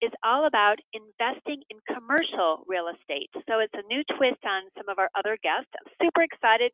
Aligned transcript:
is 0.00 0.14
all 0.22 0.46
about 0.46 0.78
investing 0.94 1.62
in 1.70 1.78
commercial 1.90 2.62
real 2.66 2.86
estate. 2.86 3.30
So 3.50 3.58
it's 3.58 3.74
a 3.74 3.86
new 3.90 4.02
twist 4.16 4.42
on 4.46 4.70
some 4.76 4.88
of 4.88 4.98
our 4.98 5.10
other 5.18 5.38
guests. 5.42 5.70
I'm 5.74 5.90
super 5.98 6.22
excited 6.22 6.70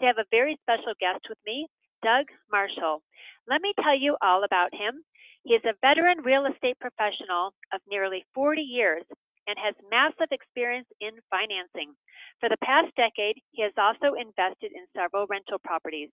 to 0.00 0.06
have 0.06 0.18
a 0.18 0.30
very 0.30 0.58
special 0.62 0.94
guest 1.00 1.26
with 1.28 1.38
me, 1.46 1.66
Doug 2.02 2.30
Marshall. 2.50 3.02
Let 3.50 3.62
me 3.62 3.74
tell 3.82 3.98
you 3.98 4.16
all 4.22 4.44
about 4.44 4.70
him. 4.74 5.02
He 5.42 5.54
is 5.54 5.64
a 5.66 5.74
veteran 5.82 6.22
real 6.22 6.46
estate 6.46 6.78
professional 6.78 7.54
of 7.74 7.80
nearly 7.90 8.24
40 8.34 8.62
years 8.62 9.02
and 9.48 9.56
has 9.58 9.74
massive 9.90 10.30
experience 10.30 10.86
in 11.00 11.18
financing. 11.30 11.96
For 12.38 12.48
the 12.48 12.62
past 12.62 12.94
decade, 12.94 13.42
he 13.50 13.62
has 13.62 13.72
also 13.74 14.14
invested 14.14 14.70
in 14.70 14.86
several 14.94 15.26
rental 15.26 15.58
properties. 15.58 16.10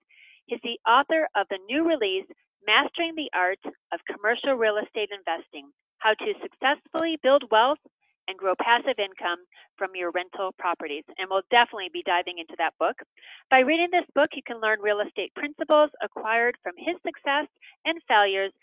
He's 0.47 0.63
the 0.63 0.79
author 0.89 1.27
of 1.35 1.45
the 1.49 1.59
new 1.69 1.85
release, 1.85 2.25
Mastering 2.65 3.13
the 3.13 3.29
Art 3.33 3.61
of 3.93 3.99
Commercial 4.09 4.55
Real 4.55 4.77
Estate 4.81 5.09
Investing 5.13 5.69
how 6.05 6.13
to 6.13 6.37
successfully 6.37 7.17
build 7.25 7.49
wealth 7.49 7.81
and 8.29 8.37
grow 8.37 8.53
passive 8.61 9.01
income 9.01 9.41
from 9.73 9.89
your 9.97 10.13
rental 10.13 10.53
properties. 10.61 11.03
And 11.17 11.25
we'll 11.29 11.45
definitely 11.49 11.89
be 11.89 12.05
diving 12.05 12.37
into 12.37 12.53
that 12.61 12.77
book. 12.77 13.01
By 13.49 13.65
reading 13.65 13.89
this 13.89 14.05
book, 14.13 14.29
you 14.37 14.45
can 14.45 14.61
learn 14.61 14.85
real 14.85 15.01
estate 15.01 15.33
principles 15.33 15.89
acquired 16.05 16.57
from 16.61 16.77
his 16.77 16.93
success 17.01 17.49
and 17.89 17.97
failures 18.07 18.53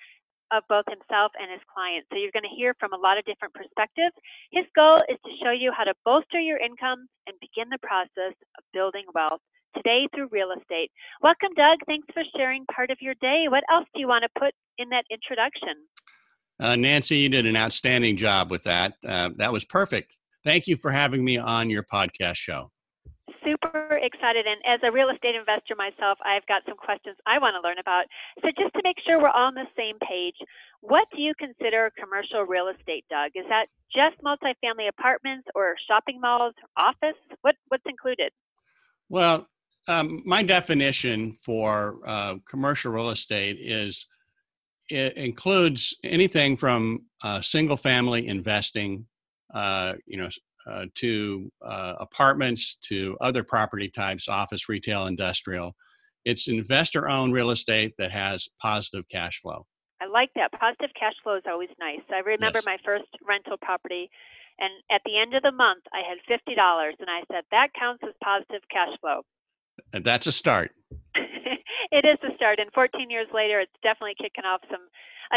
of 0.55 0.63
both 0.69 0.87
himself 0.87 1.35
and 1.35 1.51
his 1.51 1.65
clients. 1.67 2.07
So 2.13 2.19
you're 2.19 2.35
going 2.35 2.47
to 2.47 2.55
hear 2.55 2.79
from 2.79 2.95
a 2.95 3.01
lot 3.03 3.19
of 3.19 3.27
different 3.27 3.55
perspectives. 3.59 4.15
His 4.55 4.67
goal 4.79 5.03
is 5.11 5.19
to 5.27 5.33
show 5.43 5.51
you 5.51 5.75
how 5.75 5.83
to 5.83 5.99
bolster 6.07 6.39
your 6.39 6.63
income 6.63 7.11
and 7.27 7.35
begin 7.43 7.75
the 7.75 7.83
process 7.83 8.39
of 8.55 8.63
building 8.71 9.09
wealth 9.15 9.43
today 9.75 10.07
through 10.15 10.31
real 10.31 10.55
estate. 10.55 10.95
Welcome, 11.23 11.57
Doug. 11.57 11.83
Thanks 11.91 12.07
for 12.15 12.23
sharing 12.37 12.67
part 12.71 12.91
of 12.95 13.01
your 13.01 13.15
day. 13.19 13.51
What 13.51 13.65
else 13.73 13.89
do 13.95 13.99
you 13.99 14.07
want 14.07 14.23
to 14.23 14.39
put 14.39 14.55
in 14.79 14.91
that 14.91 15.09
introduction? 15.11 15.91
Uh, 16.61 16.77
Nancy, 16.77 17.17
you 17.17 17.29
did 17.29 17.47
an 17.47 17.57
outstanding 17.57 18.17
job 18.17 18.51
with 18.51 18.63
that. 18.65 18.95
Uh, 19.07 19.31
that 19.37 19.53
was 19.53 19.65
perfect. 19.65 20.17
Thank 20.45 20.67
you 20.67 20.77
for 20.77 20.91
having 20.91 21.25
me 21.25 21.39
on 21.39 21.71
your 21.71 21.83
podcast 21.83 22.37
show. 22.37 22.71
Super 23.45 23.99
excited. 24.03 24.47
And 24.47 24.61
as 24.67 24.81
a 24.85 24.93
real 24.93 25.09
estate 25.11 25.35
investor 25.35 25.75
myself, 25.77 26.19
I've 26.25 26.47
got 26.47 26.63
some 26.67 26.77
questions 26.77 27.17
I 27.27 27.39
want 27.39 27.55
to 27.55 27.67
learn 27.67 27.79
about. 27.79 28.05
So, 28.41 28.49
just 28.59 28.73
to 28.75 28.81
make 28.85 28.97
sure 29.05 29.21
we're 29.21 29.31
all 29.31 29.49
on 29.49 29.55
the 29.55 29.67
same 29.77 29.99
page, 29.99 30.37
what 30.81 31.09
do 31.15 31.21
you 31.21 31.33
consider 31.39 31.91
commercial 31.99 32.43
real 32.43 32.69
estate, 32.69 33.05
Doug? 33.11 33.33
Is 33.35 33.45
that 33.49 33.67
just 33.95 34.21
multifamily 34.23 34.89
apartments 34.89 35.49
or 35.55 35.75
shopping 35.89 36.21
malls, 36.21 36.55
office? 36.77 37.19
What, 37.43 37.57
what's 37.69 37.85
included? 37.87 38.33
Well, 39.09 39.49
um, 39.89 40.23
my 40.25 40.43
definition 40.43 41.37
for 41.43 41.99
uh, 42.07 42.37
commercial 42.49 42.93
real 42.93 43.11
estate 43.11 43.59
is 43.61 44.07
it 44.93 45.17
includes 45.17 45.97
anything 46.05 46.55
from 46.55 47.07
uh, 47.23 47.41
single 47.41 47.79
family 47.79 48.29
investing, 48.29 49.07
uh, 49.55 49.95
you 50.07 50.19
know, 50.19 50.29
uh, 50.67 50.85
to 50.97 51.51
uh, 51.65 51.95
apartments, 51.99 52.77
to 52.83 53.17
other 53.23 53.43
property 53.43 53.89
types, 53.89 54.29
office, 54.29 54.69
retail, 54.69 55.07
industrial. 55.07 55.75
It's 56.27 56.47
investor 56.47 57.09
owned 57.09 57.33
real 57.33 57.51
estate 57.51 57.95
that 57.97 58.13
has 58.13 58.51
positive 58.61 59.09
cash 59.09 59.41
flow. 59.41 59.67
I 60.01 60.07
like 60.07 60.31
that. 60.37 60.53
Positive 60.53 60.91
cash 60.99 61.15
flow 61.23 61.37
is 61.37 61.45
always 61.49 61.71
nice. 61.81 62.03
I 62.13 62.19
remember 62.19 62.59
yes. 62.59 62.67
my 62.67 62.77
first 62.85 63.09
rental 63.27 63.57
property, 63.63 64.11
and 64.59 64.71
at 64.91 65.01
the 65.07 65.19
end 65.19 65.35
of 65.35 65.43
the 65.43 65.53
month, 65.53 65.85
I 65.93 66.03
had 66.07 66.19
$50, 66.29 66.55
and 67.01 67.09
I 67.09 67.23
said, 67.33 67.45
that 67.51 67.69
counts 67.79 68.03
as 68.07 68.15
positive 68.23 68.63
cash 68.71 68.95
flow. 69.01 69.23
And 69.95 70.05
that's 70.05 70.27
a 70.27 70.33
start. 70.33 70.73
it 71.93 72.09
is 72.09 72.19
a 72.25 72.35
start, 72.35 72.59
and 72.59 72.73
14 72.73 73.11
years 73.11 73.29
later, 73.35 73.61
it's 73.61 73.73
definitely 73.83 74.17
kicking 74.17 74.45
off 74.45 74.63
some 74.71 74.89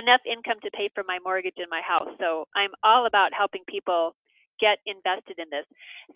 enough 0.01 0.21
income 0.25 0.57
to 0.63 0.71
pay 0.71 0.89
for 0.95 1.03
my 1.05 1.19
mortgage 1.23 1.57
in 1.57 1.65
my 1.69 1.81
house. 1.81 2.09
So 2.19 2.47
I'm 2.55 2.71
all 2.83 3.05
about 3.05 3.33
helping 3.33 3.61
people 3.67 4.15
get 4.59 4.79
invested 4.85 5.37
in 5.37 5.45
this. 5.51 5.65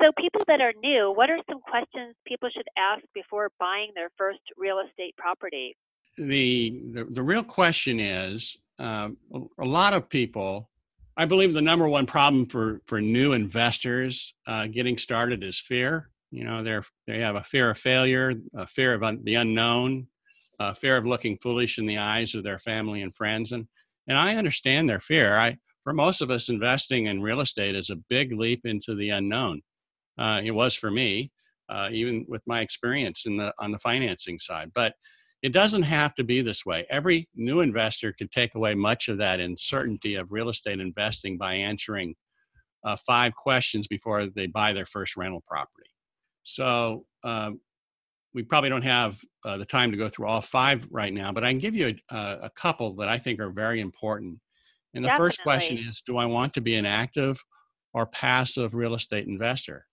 So 0.02 0.12
people 0.18 0.42
that 0.48 0.62
are 0.62 0.74
new, 0.82 1.12
what 1.14 1.30
are 1.30 1.40
some 1.50 1.60
questions 1.60 2.16
people 2.26 2.50
should 2.50 2.68
ask 2.78 3.04
before 3.14 3.52
buying 3.60 3.92
their 3.96 4.10
first 4.18 4.40
real 4.58 4.80
estate 4.80 5.16
property? 5.18 5.76
The 6.18 6.82
the, 6.94 7.04
the 7.06 7.24
real 7.24 7.44
question 7.44 8.00
is, 8.00 8.58
um, 8.80 9.18
a 9.60 9.66
lot 9.66 9.94
of 9.94 10.10
people. 10.10 10.70
I 11.18 11.26
believe 11.26 11.54
the 11.54 11.62
number 11.62 11.88
one 11.88 12.06
problem 12.06 12.46
for 12.46 12.80
for 12.86 13.02
new 13.02 13.34
investors 13.34 14.34
uh, 14.48 14.68
getting 14.68 14.98
started 14.98 15.44
is 15.44 15.60
fear. 15.60 16.10
You 16.32 16.46
know, 16.46 16.64
they're 16.64 16.86
they 17.08 17.20
have 17.20 17.36
a 17.36 17.44
fear 17.44 17.72
of 17.72 17.78
failure, 17.78 18.34
a 18.54 18.68
fear 18.68 18.94
of 18.94 19.04
un, 19.04 19.20
the 19.24 19.36
unknown, 19.36 20.08
a 20.60 20.76
fear 20.76 20.98
of 20.98 21.06
looking 21.06 21.38
foolish 21.38 21.78
in 21.78 21.86
the 21.86 21.98
eyes 21.98 22.36
of 22.36 22.44
their 22.44 22.60
family 22.60 23.02
and 23.02 23.16
friends, 23.16 23.52
and 23.52 23.68
and 24.08 24.18
I 24.18 24.36
understand 24.36 24.90
their 24.90 25.00
fear. 25.00 25.38
I 25.38 25.58
for 25.84 25.94
most 25.94 26.22
of 26.22 26.30
us, 26.30 26.50
investing 26.50 27.08
in 27.08 27.22
real 27.22 27.42
estate 27.42 27.76
is 27.76 27.90
a 27.90 27.96
big 28.10 28.34
leap 28.34 28.66
into 28.66 28.96
the 28.96 29.10
unknown. 29.10 29.62
Uh, 30.18 30.42
it 30.44 30.52
was 30.52 30.76
for 30.76 30.92
me, 30.92 31.32
uh, 31.70 31.90
even 31.92 32.26
with 32.28 32.42
my 32.46 32.62
experience 32.62 33.26
in 33.26 33.38
the 33.38 33.54
on 33.60 33.72
the 33.72 33.80
financing 33.80 34.40
side. 34.40 34.72
But 34.74 34.94
it 35.42 35.54
doesn't 35.54 35.84
have 35.84 36.16
to 36.16 36.24
be 36.24 36.42
this 36.42 36.66
way. 36.66 36.86
Every 36.90 37.30
new 37.34 37.62
investor 37.62 38.12
could 38.12 38.32
take 38.32 38.56
away 38.56 38.76
much 38.76 39.08
of 39.08 39.18
that 39.20 39.40
uncertainty 39.40 40.16
of 40.16 40.32
real 40.32 40.50
estate 40.50 40.82
investing 40.82 41.38
by 41.38 41.54
answering 41.54 42.16
uh, 42.84 42.98
five 42.98 43.34
questions 43.36 43.88
before 43.88 44.26
they 44.26 44.48
buy 44.48 44.74
their 44.74 44.86
first 44.86 45.16
rental 45.16 45.44
property. 45.48 45.90
So 46.44 47.06
um, 47.24 47.62
we 48.34 48.44
probably 48.44 48.70
don't 48.70 48.84
have 48.84 49.20
uh, 49.44 49.58
the 49.58 49.66
time 49.66 49.92
to 49.92 49.98
go 49.98 50.10
through 50.10 50.28
all 50.28 50.42
five 50.42 50.86
right 50.92 51.14
now, 51.14 51.32
but 51.32 51.44
I 51.44 51.52
can 51.52 51.60
give 51.60 51.76
you 51.76 51.96
a, 52.10 52.38
a 52.44 52.50
couple 52.50 52.96
that 52.98 53.08
I 53.08 53.18
think 53.18 53.40
are 53.40 53.50
very 53.50 53.82
important. 53.82 54.40
And 54.94 55.04
the 55.04 55.08
Definitely. 55.08 55.30
first 55.30 55.44
question 55.44 55.78
is 55.78 56.02
Do 56.02 56.18
I 56.18 56.26
want 56.26 56.54
to 56.56 56.62
be 56.62 56.76
an 56.76 56.86
active 56.86 57.44
or 57.94 58.06
passive 58.06 58.74
real 58.74 58.96
estate 58.96 59.28
investor? 59.28 59.86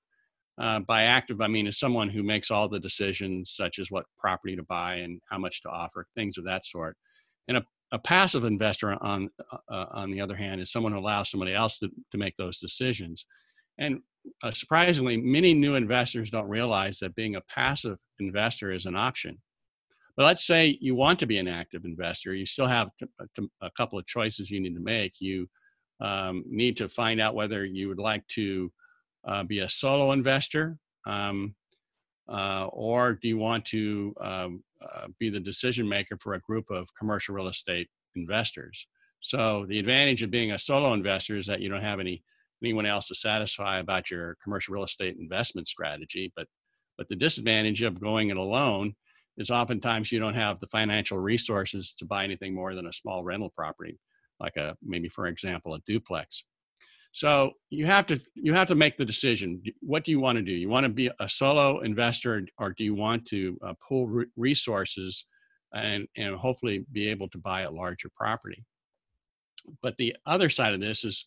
Uh, 0.58 0.80
by 0.80 1.02
active, 1.02 1.40
I 1.42 1.48
mean 1.48 1.66
as 1.66 1.78
someone 1.78 2.08
who 2.08 2.22
makes 2.22 2.50
all 2.50 2.68
the 2.68 2.80
decisions, 2.80 3.50
such 3.50 3.78
as 3.78 3.90
what 3.90 4.06
property 4.18 4.56
to 4.56 4.62
buy 4.62 4.96
and 4.96 5.20
how 5.28 5.38
much 5.38 5.62
to 5.62 5.68
offer, 5.68 6.06
things 6.14 6.38
of 6.38 6.44
that 6.44 6.64
sort. 6.64 6.96
And 7.46 7.58
a, 7.58 7.64
a 7.92 7.98
passive 7.98 8.44
investor, 8.44 8.96
on 9.02 9.28
uh, 9.68 9.86
on 9.90 10.10
the 10.10 10.20
other 10.20 10.36
hand, 10.36 10.60
is 10.60 10.72
someone 10.72 10.92
who 10.92 10.98
allows 10.98 11.30
somebody 11.30 11.54
else 11.54 11.78
to, 11.78 11.90
to 12.10 12.18
make 12.18 12.36
those 12.36 12.58
decisions. 12.58 13.26
And 13.78 14.00
uh, 14.42 14.50
surprisingly, 14.50 15.16
many 15.16 15.54
new 15.54 15.74
investors 15.74 16.30
don't 16.30 16.48
realize 16.48 16.98
that 16.98 17.14
being 17.14 17.36
a 17.36 17.40
passive 17.42 17.98
investor 18.18 18.72
is 18.72 18.86
an 18.86 18.96
option. 18.96 19.38
But 20.16 20.24
let's 20.24 20.46
say 20.46 20.78
you 20.80 20.94
want 20.94 21.18
to 21.20 21.26
be 21.26 21.38
an 21.38 21.48
active 21.48 21.84
investor, 21.84 22.34
you 22.34 22.46
still 22.46 22.66
have 22.66 22.88
to, 22.98 23.08
uh, 23.20 23.46
a 23.60 23.70
couple 23.76 23.98
of 23.98 24.06
choices 24.06 24.50
you 24.50 24.60
need 24.60 24.74
to 24.74 24.80
make. 24.80 25.20
You 25.20 25.48
um, 26.00 26.44
need 26.46 26.76
to 26.78 26.88
find 26.88 27.20
out 27.20 27.34
whether 27.34 27.64
you 27.64 27.88
would 27.88 27.98
like 27.98 28.26
to 28.28 28.72
uh, 29.26 29.42
be 29.42 29.60
a 29.60 29.68
solo 29.68 30.12
investor, 30.12 30.78
um, 31.06 31.54
uh, 32.28 32.66
or 32.72 33.14
do 33.14 33.28
you 33.28 33.38
want 33.38 33.64
to 33.66 34.14
um, 34.20 34.64
uh, 34.82 35.06
be 35.18 35.30
the 35.30 35.40
decision 35.40 35.88
maker 35.88 36.16
for 36.20 36.34
a 36.34 36.40
group 36.40 36.70
of 36.70 36.88
commercial 36.98 37.34
real 37.34 37.48
estate 37.48 37.88
investors? 38.14 38.86
So 39.20 39.66
the 39.68 39.78
advantage 39.78 40.22
of 40.22 40.30
being 40.30 40.52
a 40.52 40.58
solo 40.58 40.92
investor 40.92 41.36
is 41.36 41.46
that 41.46 41.60
you 41.60 41.68
don't 41.68 41.82
have 41.82 42.00
any 42.00 42.22
anyone 42.62 42.86
else 42.86 43.08
to 43.08 43.14
satisfy 43.14 43.78
about 43.78 44.10
your 44.10 44.36
commercial 44.42 44.74
real 44.74 44.84
estate 44.84 45.16
investment 45.18 45.68
strategy. 45.68 46.32
But 46.36 46.46
but 46.98 47.08
the 47.08 47.16
disadvantage 47.16 47.82
of 47.82 48.00
going 48.00 48.30
it 48.30 48.36
alone 48.36 48.94
is 49.36 49.50
oftentimes 49.50 50.10
you 50.10 50.18
don't 50.18 50.34
have 50.34 50.60
the 50.60 50.66
financial 50.68 51.18
resources 51.18 51.92
to 51.92 52.06
buy 52.06 52.24
anything 52.24 52.54
more 52.54 52.74
than 52.74 52.86
a 52.86 52.92
small 52.92 53.22
rental 53.22 53.52
property, 53.54 53.98
like 54.40 54.56
a 54.56 54.76
maybe 54.82 55.08
for 55.08 55.26
example 55.26 55.74
a 55.74 55.80
duplex. 55.86 56.44
So 57.12 57.52
you 57.70 57.86
have 57.86 58.06
to 58.08 58.20
you 58.34 58.52
have 58.54 58.68
to 58.68 58.74
make 58.74 58.96
the 58.96 59.04
decision. 59.04 59.62
What 59.80 60.04
do 60.04 60.10
you 60.10 60.20
want 60.20 60.36
to 60.36 60.42
do? 60.42 60.52
You 60.52 60.68
want 60.68 60.84
to 60.84 60.90
be 60.90 61.10
a 61.20 61.28
solo 61.28 61.80
investor, 61.80 62.46
or 62.58 62.74
do 62.76 62.84
you 62.84 62.94
want 62.94 63.24
to 63.26 63.58
uh, 63.62 63.74
pool 63.86 64.06
re- 64.06 64.26
resources 64.36 65.26
and 65.74 66.06
and 66.16 66.36
hopefully 66.36 66.84
be 66.92 67.08
able 67.08 67.28
to 67.30 67.38
buy 67.38 67.62
a 67.62 67.70
larger 67.70 68.10
property? 68.14 68.64
But 69.82 69.96
the 69.96 70.16
other 70.26 70.50
side 70.50 70.74
of 70.74 70.80
this 70.80 71.04
is, 71.04 71.24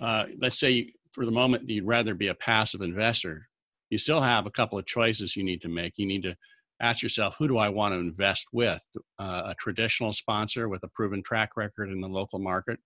uh, 0.00 0.26
let's 0.40 0.58
say 0.58 0.90
for 1.12 1.24
the 1.24 1.32
moment 1.32 1.68
you'd 1.68 1.84
rather 1.84 2.14
be 2.14 2.28
a 2.28 2.34
passive 2.34 2.80
investor. 2.80 3.48
You 3.90 3.98
still 3.98 4.20
have 4.20 4.46
a 4.46 4.50
couple 4.50 4.78
of 4.78 4.86
choices 4.86 5.36
you 5.36 5.44
need 5.44 5.62
to 5.62 5.68
make. 5.68 5.94
You 5.96 6.06
need 6.06 6.22
to 6.24 6.36
ask 6.80 7.02
yourself, 7.02 7.34
who 7.38 7.48
do 7.48 7.58
I 7.58 7.68
want 7.68 7.92
to 7.94 7.98
invest 7.98 8.48
with? 8.52 8.86
Uh, 9.18 9.42
a 9.46 9.54
traditional 9.54 10.12
sponsor 10.12 10.68
with 10.68 10.82
a 10.84 10.88
proven 10.88 11.22
track 11.22 11.56
record 11.56 11.90
in 11.90 12.00
the 12.00 12.08
local 12.08 12.38
market, 12.38 12.78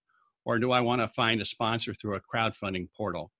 or 0.44 0.58
do 0.58 0.72
I 0.72 0.80
want 0.80 1.02
to 1.02 1.08
find 1.08 1.40
a 1.40 1.44
sponsor 1.44 1.92
through 1.92 2.16
a 2.16 2.20
crowdfunding 2.20 2.88
portal? 2.96 3.30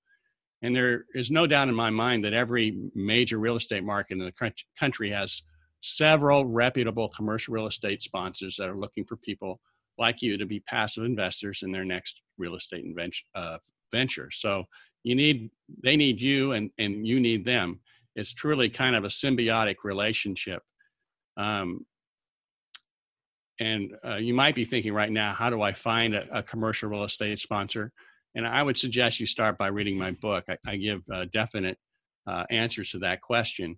And 0.61 0.75
there 0.75 1.05
is 1.13 1.31
no 1.31 1.47
doubt 1.47 1.69
in 1.69 1.75
my 1.75 1.89
mind 1.89 2.23
that 2.23 2.33
every 2.33 2.77
major 2.95 3.37
real 3.37 3.57
estate 3.57 3.83
market 3.83 4.13
in 4.13 4.19
the 4.19 4.53
country 4.79 5.09
has 5.09 5.41
several 5.81 6.45
reputable 6.45 7.09
commercial 7.09 7.53
real 7.53 7.67
estate 7.67 8.01
sponsors 8.01 8.55
that 8.57 8.69
are 8.69 8.77
looking 8.77 9.03
for 9.03 9.17
people 9.17 9.59
like 9.97 10.21
you 10.21 10.37
to 10.37 10.45
be 10.45 10.59
passive 10.61 11.03
investors 11.03 11.61
in 11.63 11.71
their 11.71 11.85
next 11.85 12.21
real 12.37 12.55
estate 12.55 12.85
uh, 13.35 13.57
venture. 13.91 14.29
So 14.31 14.65
you 15.03 15.15
need, 15.15 15.49
they 15.83 15.95
need 15.95 16.21
you 16.21 16.53
and, 16.53 16.71
and 16.77 17.05
you 17.05 17.19
need 17.19 17.45
them. 17.45 17.79
It's 18.15 18.33
truly 18.33 18.69
kind 18.69 18.95
of 18.95 19.03
a 19.03 19.09
symbiotic 19.09 19.77
relationship. 19.83 20.61
Um, 21.37 21.85
and 23.59 23.93
uh, 24.05 24.15
you 24.15 24.33
might 24.33 24.55
be 24.55 24.65
thinking 24.65 24.93
right 24.93 25.11
now, 25.11 25.33
how 25.33 25.49
do 25.49 25.61
I 25.61 25.73
find 25.73 26.15
a, 26.15 26.39
a, 26.39 26.43
commercial 26.43 26.89
real 26.89 27.03
estate 27.03 27.39
sponsor? 27.39 27.91
And 28.35 28.47
I 28.47 28.63
would 28.63 28.77
suggest 28.77 29.19
you 29.19 29.25
start 29.25 29.57
by 29.57 29.67
reading 29.67 29.97
my 29.97 30.11
book. 30.11 30.45
I, 30.49 30.57
I 30.65 30.75
give 30.75 31.01
uh, 31.11 31.25
definite 31.31 31.77
uh, 32.25 32.45
answers 32.49 32.91
to 32.91 32.99
that 32.99 33.21
question. 33.21 33.77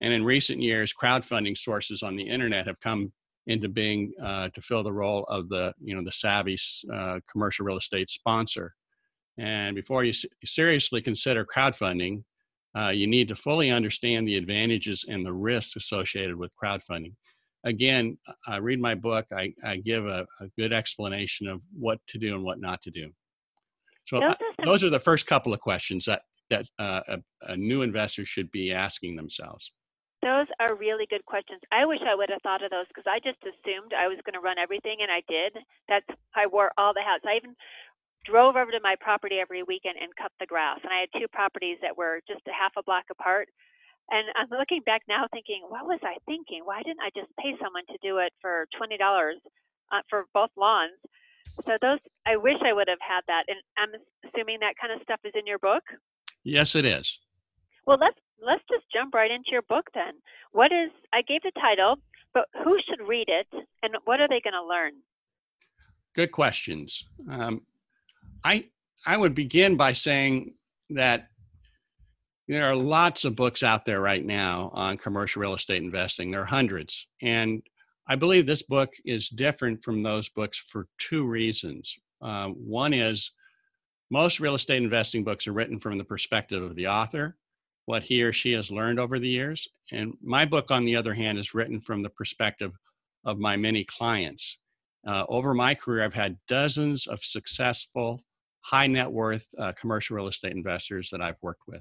And 0.00 0.12
in 0.12 0.24
recent 0.24 0.62
years, 0.62 0.94
crowdfunding 0.94 1.56
sources 1.56 2.02
on 2.02 2.14
the 2.14 2.22
internet 2.22 2.66
have 2.66 2.80
come 2.80 3.12
into 3.48 3.68
being 3.68 4.12
uh, 4.22 4.48
to 4.50 4.60
fill 4.60 4.82
the 4.82 4.92
role 4.92 5.24
of 5.24 5.48
the, 5.48 5.72
you 5.82 5.94
know, 5.94 6.04
the 6.04 6.12
savvy 6.12 6.56
uh, 6.92 7.18
commercial 7.30 7.66
real 7.66 7.78
estate 7.78 8.10
sponsor. 8.10 8.74
And 9.38 9.74
before 9.74 10.04
you 10.04 10.12
seriously 10.44 11.00
consider 11.00 11.44
crowdfunding, 11.44 12.24
uh, 12.76 12.90
you 12.90 13.06
need 13.06 13.26
to 13.28 13.34
fully 13.34 13.70
understand 13.70 14.28
the 14.28 14.36
advantages 14.36 15.04
and 15.08 15.24
the 15.24 15.32
risks 15.32 15.76
associated 15.76 16.36
with 16.36 16.52
crowdfunding. 16.62 17.14
Again, 17.64 18.18
I 18.46 18.58
read 18.58 18.80
my 18.80 18.94
book. 18.94 19.26
I, 19.34 19.52
I 19.64 19.78
give 19.78 20.06
a, 20.06 20.26
a, 20.40 20.48
good 20.56 20.72
explanation 20.72 21.48
of 21.48 21.60
what 21.76 21.98
to 22.08 22.18
do 22.18 22.34
and 22.34 22.44
what 22.44 22.60
not 22.60 22.80
to 22.82 22.90
do. 22.90 23.10
So 24.06 24.20
those, 24.20 24.34
uh, 24.34 24.64
those 24.64 24.84
are 24.84 24.90
the 24.90 25.00
first 25.00 25.26
couple 25.26 25.52
of 25.52 25.60
questions 25.60 26.04
that 26.04 26.22
that 26.50 26.66
uh, 26.78 27.02
a, 27.08 27.18
a 27.42 27.56
new 27.56 27.82
investor 27.82 28.24
should 28.24 28.50
be 28.50 28.72
asking 28.72 29.16
themselves. 29.16 29.70
Those 30.28 30.52
are 30.60 30.76
really 30.76 31.08
good 31.08 31.24
questions. 31.24 31.64
I 31.72 31.88
wish 31.88 32.04
I 32.04 32.12
would 32.12 32.28
have 32.28 32.44
thought 32.44 32.60
of 32.60 32.68
those 32.68 32.84
because 32.92 33.08
I 33.08 33.16
just 33.16 33.40
assumed 33.40 33.96
I 33.96 34.12
was 34.12 34.20
going 34.28 34.36
to 34.36 34.44
run 34.44 34.60
everything, 34.60 35.00
and 35.00 35.08
I 35.08 35.24
did. 35.24 35.56
That's 35.88 36.04
I 36.36 36.44
wore 36.44 36.68
all 36.76 36.92
the 36.92 37.00
hats. 37.00 37.24
I 37.24 37.40
even 37.40 37.56
drove 38.28 38.52
over 38.60 38.68
to 38.68 38.84
my 38.84 38.92
property 39.00 39.40
every 39.40 39.64
weekend 39.64 39.96
and 39.96 40.12
cut 40.20 40.28
the 40.36 40.44
grass. 40.44 40.84
And 40.84 40.92
I 40.92 41.08
had 41.08 41.16
two 41.16 41.32
properties 41.32 41.80
that 41.80 41.96
were 41.96 42.20
just 42.28 42.44
a 42.44 42.52
half 42.52 42.76
a 42.76 42.84
block 42.84 43.08
apart. 43.08 43.48
And 44.12 44.28
I'm 44.36 44.52
looking 44.52 44.84
back 44.84 45.00
now 45.08 45.24
thinking, 45.32 45.64
what 45.64 45.88
was 45.88 46.00
I 46.04 46.20
thinking? 46.28 46.60
Why 46.68 46.84
didn't 46.84 47.00
I 47.00 47.08
just 47.16 47.32
pay 47.40 47.56
someone 47.56 47.88
to 47.88 47.96
do 48.04 48.20
it 48.20 48.36
for 48.44 48.68
$20 48.76 49.00
uh, 49.00 50.04
for 50.12 50.28
both 50.36 50.52
lawns? 50.60 51.00
So 51.64 51.80
those, 51.80 52.04
I 52.28 52.36
wish 52.36 52.60
I 52.60 52.76
would 52.76 52.92
have 52.92 53.00
had 53.00 53.24
that. 53.32 53.48
And 53.48 53.56
I'm 53.80 53.96
assuming 54.28 54.60
that 54.60 54.76
kind 54.76 54.92
of 54.92 55.00
stuff 55.08 55.24
is 55.24 55.32
in 55.32 55.48
your 55.48 55.58
book? 55.58 55.88
Yes, 56.44 56.76
it 56.76 56.84
is. 56.84 57.16
Well, 57.88 57.96
let's 57.98 58.18
let's 58.44 58.62
just 58.70 58.84
jump 58.92 59.14
right 59.14 59.30
into 59.30 59.48
your 59.50 59.62
book 59.62 59.86
then. 59.94 60.12
What 60.52 60.66
is 60.72 60.90
I 61.14 61.22
gave 61.22 61.40
the 61.40 61.52
title, 61.58 61.96
but 62.34 62.44
who 62.62 62.78
should 62.86 63.08
read 63.08 63.28
it 63.28 63.46
and 63.82 63.94
what 64.04 64.20
are 64.20 64.28
they 64.28 64.42
going 64.42 64.52
to 64.52 64.62
learn? 64.62 64.92
Good 66.14 66.30
questions. 66.30 67.02
Um, 67.30 67.62
I 68.44 68.66
I 69.06 69.16
would 69.16 69.34
begin 69.34 69.78
by 69.78 69.94
saying 69.94 70.52
that 70.90 71.28
there 72.46 72.66
are 72.66 72.76
lots 72.76 73.24
of 73.24 73.34
books 73.34 73.62
out 73.62 73.86
there 73.86 74.02
right 74.02 74.24
now 74.24 74.70
on 74.74 74.98
commercial 74.98 75.40
real 75.40 75.54
estate 75.54 75.82
investing. 75.82 76.30
There 76.30 76.42
are 76.42 76.46
hundreds. 76.46 77.06
And 77.22 77.62
I 78.06 78.16
believe 78.16 78.44
this 78.44 78.62
book 78.62 78.92
is 79.06 79.30
different 79.30 79.82
from 79.82 80.02
those 80.02 80.28
books 80.28 80.58
for 80.58 80.88
two 80.98 81.26
reasons. 81.26 81.96
Uh, 82.20 82.48
one 82.48 82.92
is 82.92 83.30
most 84.10 84.40
real 84.40 84.54
estate 84.54 84.82
investing 84.82 85.24
books 85.24 85.46
are 85.46 85.54
written 85.54 85.80
from 85.80 85.96
the 85.96 86.04
perspective 86.04 86.62
of 86.62 86.74
the 86.74 86.88
author, 86.88 87.36
what 87.88 88.02
he 88.02 88.22
or 88.22 88.34
she 88.34 88.52
has 88.52 88.70
learned 88.70 89.00
over 89.00 89.18
the 89.18 89.26
years. 89.26 89.66
And 89.92 90.12
my 90.22 90.44
book, 90.44 90.70
on 90.70 90.84
the 90.84 90.94
other 90.94 91.14
hand, 91.14 91.38
is 91.38 91.54
written 91.54 91.80
from 91.80 92.02
the 92.02 92.10
perspective 92.10 92.72
of 93.24 93.38
my 93.38 93.56
many 93.56 93.82
clients. 93.82 94.58
Uh, 95.06 95.24
over 95.30 95.54
my 95.54 95.74
career, 95.74 96.04
I've 96.04 96.12
had 96.12 96.36
dozens 96.48 97.06
of 97.06 97.24
successful, 97.24 98.22
high 98.60 98.88
net 98.88 99.10
worth 99.10 99.46
uh, 99.58 99.72
commercial 99.72 100.16
real 100.16 100.28
estate 100.28 100.52
investors 100.52 101.08
that 101.10 101.22
I've 101.22 101.38
worked 101.40 101.62
with. 101.66 101.80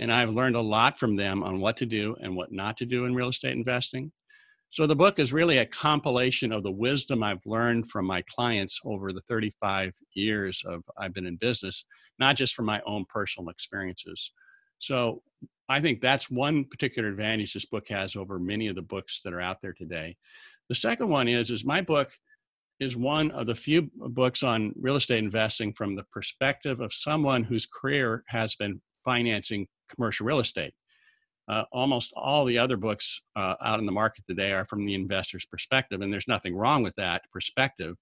And 0.00 0.12
I've 0.12 0.30
learned 0.30 0.56
a 0.56 0.60
lot 0.60 0.98
from 0.98 1.14
them 1.14 1.44
on 1.44 1.60
what 1.60 1.76
to 1.76 1.86
do 1.86 2.16
and 2.20 2.34
what 2.34 2.50
not 2.50 2.76
to 2.78 2.84
do 2.84 3.04
in 3.04 3.14
real 3.14 3.28
estate 3.28 3.54
investing. 3.54 4.10
So 4.70 4.84
the 4.84 4.96
book 4.96 5.20
is 5.20 5.32
really 5.32 5.58
a 5.58 5.66
compilation 5.66 6.50
of 6.50 6.64
the 6.64 6.72
wisdom 6.72 7.22
I've 7.22 7.46
learned 7.46 7.88
from 7.88 8.04
my 8.04 8.20
clients 8.22 8.80
over 8.84 9.12
the 9.12 9.22
35 9.28 9.92
years 10.14 10.60
of 10.66 10.82
I've 10.98 11.14
been 11.14 11.24
in 11.24 11.36
business, 11.36 11.84
not 12.18 12.34
just 12.34 12.56
from 12.56 12.64
my 12.64 12.82
own 12.84 13.04
personal 13.08 13.48
experiences. 13.48 14.32
So 14.78 15.22
I 15.68 15.80
think 15.80 16.00
that's 16.00 16.30
one 16.30 16.64
particular 16.64 17.08
advantage 17.08 17.52
this 17.52 17.64
book 17.64 17.88
has 17.88 18.16
over 18.16 18.38
many 18.38 18.68
of 18.68 18.76
the 18.76 18.82
books 18.82 19.20
that 19.24 19.32
are 19.32 19.40
out 19.40 19.60
there 19.60 19.72
today. 19.72 20.16
The 20.68 20.74
second 20.74 21.08
one 21.08 21.28
is 21.28 21.50
is 21.50 21.64
my 21.64 21.80
book 21.80 22.12
is 22.78 22.96
one 22.96 23.30
of 23.30 23.46
the 23.46 23.54
few 23.54 23.90
books 23.96 24.42
on 24.42 24.72
real 24.76 24.96
estate 24.96 25.24
investing 25.24 25.72
from 25.72 25.96
the 25.96 26.04
perspective 26.12 26.80
of 26.80 26.92
someone 26.92 27.42
whose 27.42 27.66
career 27.66 28.22
has 28.28 28.54
been 28.54 28.80
financing 29.04 29.66
commercial 29.88 30.26
real 30.26 30.40
estate. 30.40 30.74
Uh, 31.48 31.64
almost 31.72 32.12
all 32.16 32.44
the 32.44 32.58
other 32.58 32.76
books 32.76 33.22
uh, 33.36 33.54
out 33.62 33.78
in 33.78 33.86
the 33.86 33.92
market 33.92 34.24
today 34.26 34.52
are 34.52 34.64
from 34.64 34.84
the 34.84 34.94
investor's 34.94 35.46
perspective, 35.46 36.00
and 36.00 36.12
there's 36.12 36.28
nothing 36.28 36.56
wrong 36.56 36.82
with 36.82 36.94
that 36.96 37.22
perspective. 37.32 37.96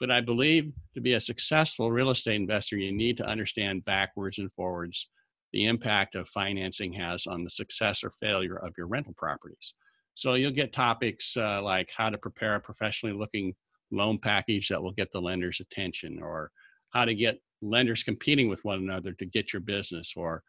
But 0.00 0.10
I 0.10 0.22
believe 0.22 0.72
to 0.94 1.00
be 1.00 1.12
a 1.12 1.20
successful 1.20 1.92
real 1.92 2.10
estate 2.10 2.36
investor, 2.36 2.76
you 2.76 2.92
need 2.92 3.18
to 3.18 3.26
understand 3.26 3.84
backwards 3.84 4.38
and 4.38 4.52
forwards 4.54 5.08
the 5.52 5.66
impact 5.66 6.14
of 6.14 6.28
financing 6.28 6.92
has 6.92 7.26
on 7.26 7.44
the 7.44 7.50
success 7.50 8.02
or 8.04 8.12
failure 8.20 8.56
of 8.56 8.74
your 8.76 8.86
rental 8.86 9.14
properties. 9.16 9.74
So 10.14 10.34
you'll 10.34 10.50
get 10.50 10.72
topics 10.72 11.36
uh, 11.36 11.62
like 11.62 11.90
how 11.94 12.10
to 12.10 12.18
prepare 12.18 12.54
a 12.54 12.60
professionally 12.60 13.16
looking 13.16 13.54
loan 13.90 14.18
package 14.18 14.68
that 14.68 14.82
will 14.82 14.92
get 14.92 15.12
the 15.12 15.20
lender's 15.20 15.60
attention 15.60 16.20
or 16.22 16.50
how 16.90 17.04
to 17.04 17.14
get 17.14 17.38
lenders 17.62 18.02
competing 18.02 18.48
with 18.48 18.64
one 18.64 18.78
another 18.78 19.12
to 19.12 19.26
get 19.26 19.52
your 19.52 19.60
business 19.60 20.14
or 20.16 20.42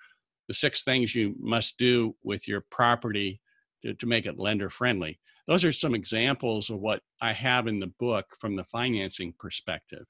the 0.47 0.53
six 0.53 0.83
things 0.83 1.13
you 1.13 1.35
must 1.39 1.77
do 1.77 2.15
with 2.23 2.47
your 2.47 2.63
property 2.71 3.41
to, 3.83 3.93
to 3.93 4.05
make 4.05 4.25
it 4.25 4.39
lender 4.39 4.69
friendly 4.69 5.19
those 5.47 5.63
are 5.63 5.71
some 5.71 5.95
examples 5.95 6.69
of 6.69 6.79
what 6.79 7.01
i 7.21 7.31
have 7.31 7.67
in 7.67 7.79
the 7.79 7.93
book 7.99 8.25
from 8.39 8.55
the 8.55 8.63
financing 8.65 9.33
perspective 9.39 10.05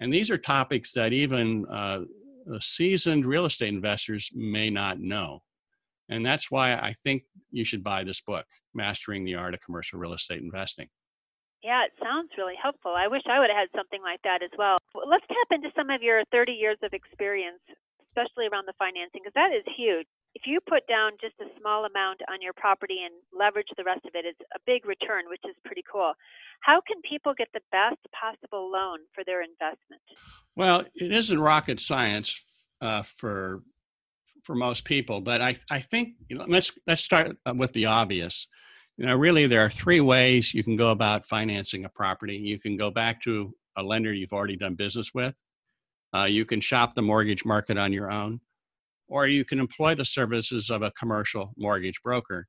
and 0.00 0.12
these 0.12 0.30
are 0.30 0.38
topics 0.38 0.92
that 0.92 1.12
even 1.12 1.64
uh, 1.66 2.00
seasoned 2.60 3.26
real 3.26 3.44
estate 3.44 3.68
investors 3.68 4.30
may 4.34 4.70
not 4.70 5.00
know 5.00 5.42
and 6.08 6.24
that's 6.24 6.50
why 6.50 6.74
i 6.74 6.94
think 7.04 7.22
you 7.50 7.64
should 7.64 7.84
buy 7.84 8.04
this 8.04 8.20
book 8.20 8.46
mastering 8.74 9.24
the 9.24 9.34
art 9.34 9.54
of 9.54 9.60
commercial 9.60 9.98
real 9.98 10.14
estate 10.14 10.40
investing 10.40 10.88
yeah, 11.62 11.84
it 11.84 11.92
sounds 11.98 12.30
really 12.38 12.54
helpful. 12.54 12.94
I 12.94 13.08
wish 13.08 13.22
I 13.26 13.40
would 13.40 13.50
have 13.50 13.66
had 13.66 13.74
something 13.74 14.02
like 14.02 14.22
that 14.22 14.42
as 14.42 14.54
well. 14.56 14.78
Let's 14.94 15.26
tap 15.26 15.50
into 15.50 15.74
some 15.74 15.90
of 15.90 16.02
your 16.02 16.22
30 16.30 16.52
years 16.52 16.78
of 16.82 16.92
experience, 16.94 17.58
especially 18.10 18.46
around 18.46 18.66
the 18.66 18.78
financing, 18.78 19.26
because 19.26 19.34
that 19.34 19.50
is 19.50 19.66
huge. 19.74 20.06
If 20.38 20.46
you 20.46 20.60
put 20.60 20.86
down 20.86 21.12
just 21.20 21.34
a 21.40 21.50
small 21.60 21.84
amount 21.84 22.20
on 22.30 22.40
your 22.40 22.52
property 22.52 22.98
and 23.04 23.12
leverage 23.36 23.66
the 23.76 23.82
rest 23.82 24.04
of 24.06 24.12
it, 24.14 24.24
it's 24.24 24.38
a 24.54 24.60
big 24.66 24.86
return, 24.86 25.24
which 25.28 25.42
is 25.48 25.56
pretty 25.64 25.82
cool. 25.90 26.12
How 26.60 26.80
can 26.86 27.02
people 27.02 27.34
get 27.36 27.48
the 27.52 27.60
best 27.72 27.98
possible 28.12 28.70
loan 28.70 29.00
for 29.12 29.24
their 29.24 29.42
investment? 29.42 30.02
Well, 30.54 30.84
it 30.94 31.10
isn't 31.10 31.40
rocket 31.40 31.80
science 31.80 32.40
uh, 32.80 33.02
for 33.02 33.62
for 34.44 34.54
most 34.54 34.84
people, 34.84 35.20
but 35.20 35.42
I, 35.42 35.58
I 35.70 35.80
think 35.80 36.14
you 36.28 36.38
know, 36.38 36.44
let's 36.46 36.70
let's 36.86 37.02
start 37.02 37.36
with 37.56 37.72
the 37.72 37.86
obvious 37.86 38.46
you 38.98 39.06
know, 39.06 39.14
really, 39.14 39.46
there 39.46 39.64
are 39.64 39.70
three 39.70 40.00
ways 40.00 40.52
you 40.52 40.64
can 40.64 40.76
go 40.76 40.90
about 40.90 41.24
financing 41.24 41.84
a 41.84 41.88
property. 41.88 42.36
You 42.36 42.58
can 42.58 42.76
go 42.76 42.90
back 42.90 43.22
to 43.22 43.54
a 43.76 43.82
lender 43.82 44.12
you've 44.12 44.32
already 44.32 44.56
done 44.56 44.74
business 44.74 45.14
with. 45.14 45.36
Uh, 46.12 46.24
you 46.24 46.44
can 46.44 46.60
shop 46.60 46.94
the 46.94 47.02
mortgage 47.02 47.44
market 47.44 47.78
on 47.78 47.92
your 47.92 48.10
own, 48.10 48.40
or 49.08 49.26
you 49.26 49.44
can 49.44 49.58
employ 49.58 49.94
the 49.94 50.04
services 50.04 50.70
of 50.70 50.82
a 50.82 50.92
commercial 50.92 51.52
mortgage 51.56 52.00
broker. 52.02 52.46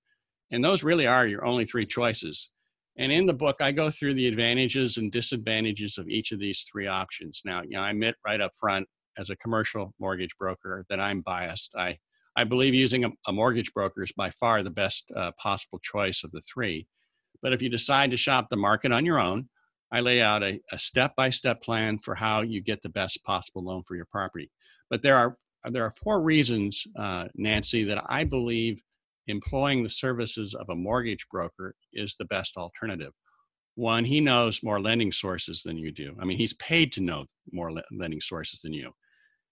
And 0.52 0.64
those 0.64 0.84
really 0.84 1.08
are 1.08 1.28
your 1.28 1.46
only 1.46 1.66
three 1.66 1.86
choices. 1.86 2.50
And 2.98 3.12
in 3.12 3.26
the 3.26 3.34
book, 3.34 3.58
I 3.62 3.72
go 3.72 3.90
through 3.90 4.16
the 4.16 4.28
advantages 4.28 4.98
and 4.98 5.12
disadvantages 5.12 5.98
of 5.98 6.08
each 6.10 6.32
of 6.32 6.40
these 6.40 6.66
three 6.70 6.88
options. 6.88 7.42
Now, 7.46 7.62
you 7.62 7.72
know, 7.72 7.82
I 7.82 7.92
admit 7.92 8.16
right 8.26 8.42
up 8.42 8.52
front, 8.60 8.88
as 9.18 9.30
a 9.30 9.36
commercial 9.38 9.94
mortgage 10.00 10.38
broker, 10.38 10.86
that 10.90 11.02
I'm 11.02 11.22
biased. 11.22 11.74
I 11.76 11.98
I 12.36 12.44
believe 12.46 12.74
using 12.74 13.04
a, 13.06 13.10
a 13.28 13.34
mortgage 13.34 13.74
broker 13.74 14.04
is 14.04 14.14
by 14.14 14.30
far 14.30 14.64
the 14.64 14.70
best 14.70 15.12
uh, 15.16 15.32
possible 15.42 15.80
choice 15.80 16.24
of 16.24 16.32
the 16.32 16.42
three. 16.42 16.88
But 17.42 17.54
if 17.54 17.62
you 17.62 17.70
decide 17.70 18.12
to 18.12 18.18
shop 18.18 18.48
the 18.50 18.56
market 18.56 18.92
on 18.92 19.06
your 19.06 19.20
own, 19.20 19.50
I 19.92 20.00
lay 20.02 20.22
out 20.22 20.44
a, 20.44 20.62
a 20.72 20.80
step-by-step 20.80 21.62
plan 21.62 22.00
for 22.00 22.16
how 22.16 22.42
you 22.42 22.62
get 22.62 22.82
the 22.82 22.90
best 22.90 23.24
possible 23.24 23.66
loan 23.66 23.84
for 23.88 23.96
your 23.96 24.08
property. 24.10 24.52
But 24.90 25.02
there 25.02 25.18
are 25.18 25.38
there 25.66 25.86
are 25.86 25.92
four 25.92 26.22
reasons, 26.22 26.86
uh, 26.98 27.28
Nancy, 27.36 27.84
that 27.84 28.04
I 28.08 28.24
believe 28.24 28.82
employing 29.28 29.84
the 29.84 29.90
services 29.90 30.56
of 30.56 30.70
a 30.70 30.76
mortgage 30.76 31.28
broker 31.30 31.76
is 31.94 32.16
the 32.16 32.26
best 32.26 32.58
alternative. 32.58 33.14
One, 33.76 34.04
he 34.04 34.20
knows 34.20 34.64
more 34.64 34.82
lending 34.82 35.12
sources 35.12 35.64
than 35.64 35.78
you 35.78 35.92
do. 35.92 36.16
I 36.20 36.26
mean, 36.26 36.38
he's 36.38 36.54
paid 36.56 36.92
to 36.94 37.02
know 37.02 37.26
more 37.52 37.72
lending 37.92 38.22
sources 38.22 38.62
than 38.62 38.74
you. 38.74 38.92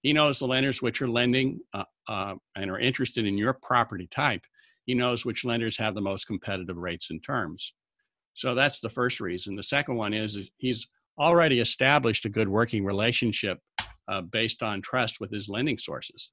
He 0.02 0.14
knows 0.14 0.40
the 0.40 0.48
lenders 0.48 0.82
which 0.82 1.02
are 1.02 1.08
lending 1.08 1.60
uh, 1.74 1.84
uh, 2.08 2.36
and 2.56 2.70
are 2.70 2.80
interested 2.80 3.26
in 3.26 3.38
your 3.38 3.54
property 3.54 4.08
type. 4.08 4.42
He 4.86 4.94
knows 4.94 5.26
which 5.26 5.46
lenders 5.46 5.78
have 5.78 5.96
the 5.96 6.02
most 6.02 6.26
competitive 6.26 6.78
rates 6.78 7.10
and 7.10 7.24
terms. 7.24 7.74
So 8.34 8.54
that's 8.54 8.80
the 8.80 8.90
first 8.90 9.20
reason. 9.20 9.56
The 9.56 9.64
second 9.64 9.96
one 9.96 10.14
is, 10.14 10.36
is 10.36 10.52
he's 10.58 10.88
already 11.20 11.60
established 11.60 12.26
a 12.26 12.30
good 12.30 12.48
working 12.48 12.86
relationship 12.86 13.60
uh, 14.08 14.22
based 14.22 14.64
on 14.64 14.82
trust 14.82 15.20
with 15.20 15.32
his 15.32 15.50
lending 15.50 15.78
sources. 15.78 16.32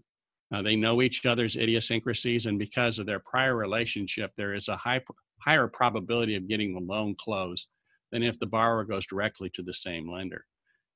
Uh, 0.52 0.62
they 0.62 0.76
know 0.76 1.02
each 1.02 1.25
other's 1.26 1.57
idiosyncrasies, 1.57 2.47
and 2.47 2.59
because 2.59 2.99
of 2.99 3.07
their 3.07 3.21
prior 3.21 3.57
relationship, 3.57 4.31
there 4.37 4.54
is 4.54 4.69
a 4.69 4.76
high, 4.76 5.00
higher 5.38 5.66
probability 5.66 6.37
of 6.37 6.49
getting 6.49 6.75
the 6.75 6.81
loan 6.81 7.14
closed 7.19 7.69
than 8.12 8.23
if 8.23 8.38
the 8.38 8.47
borrower 8.47 8.85
goes 8.85 9.07
directly 9.07 9.50
to 9.54 9.62
the 9.62 9.75
same 9.75 10.11
lender. 10.11 10.45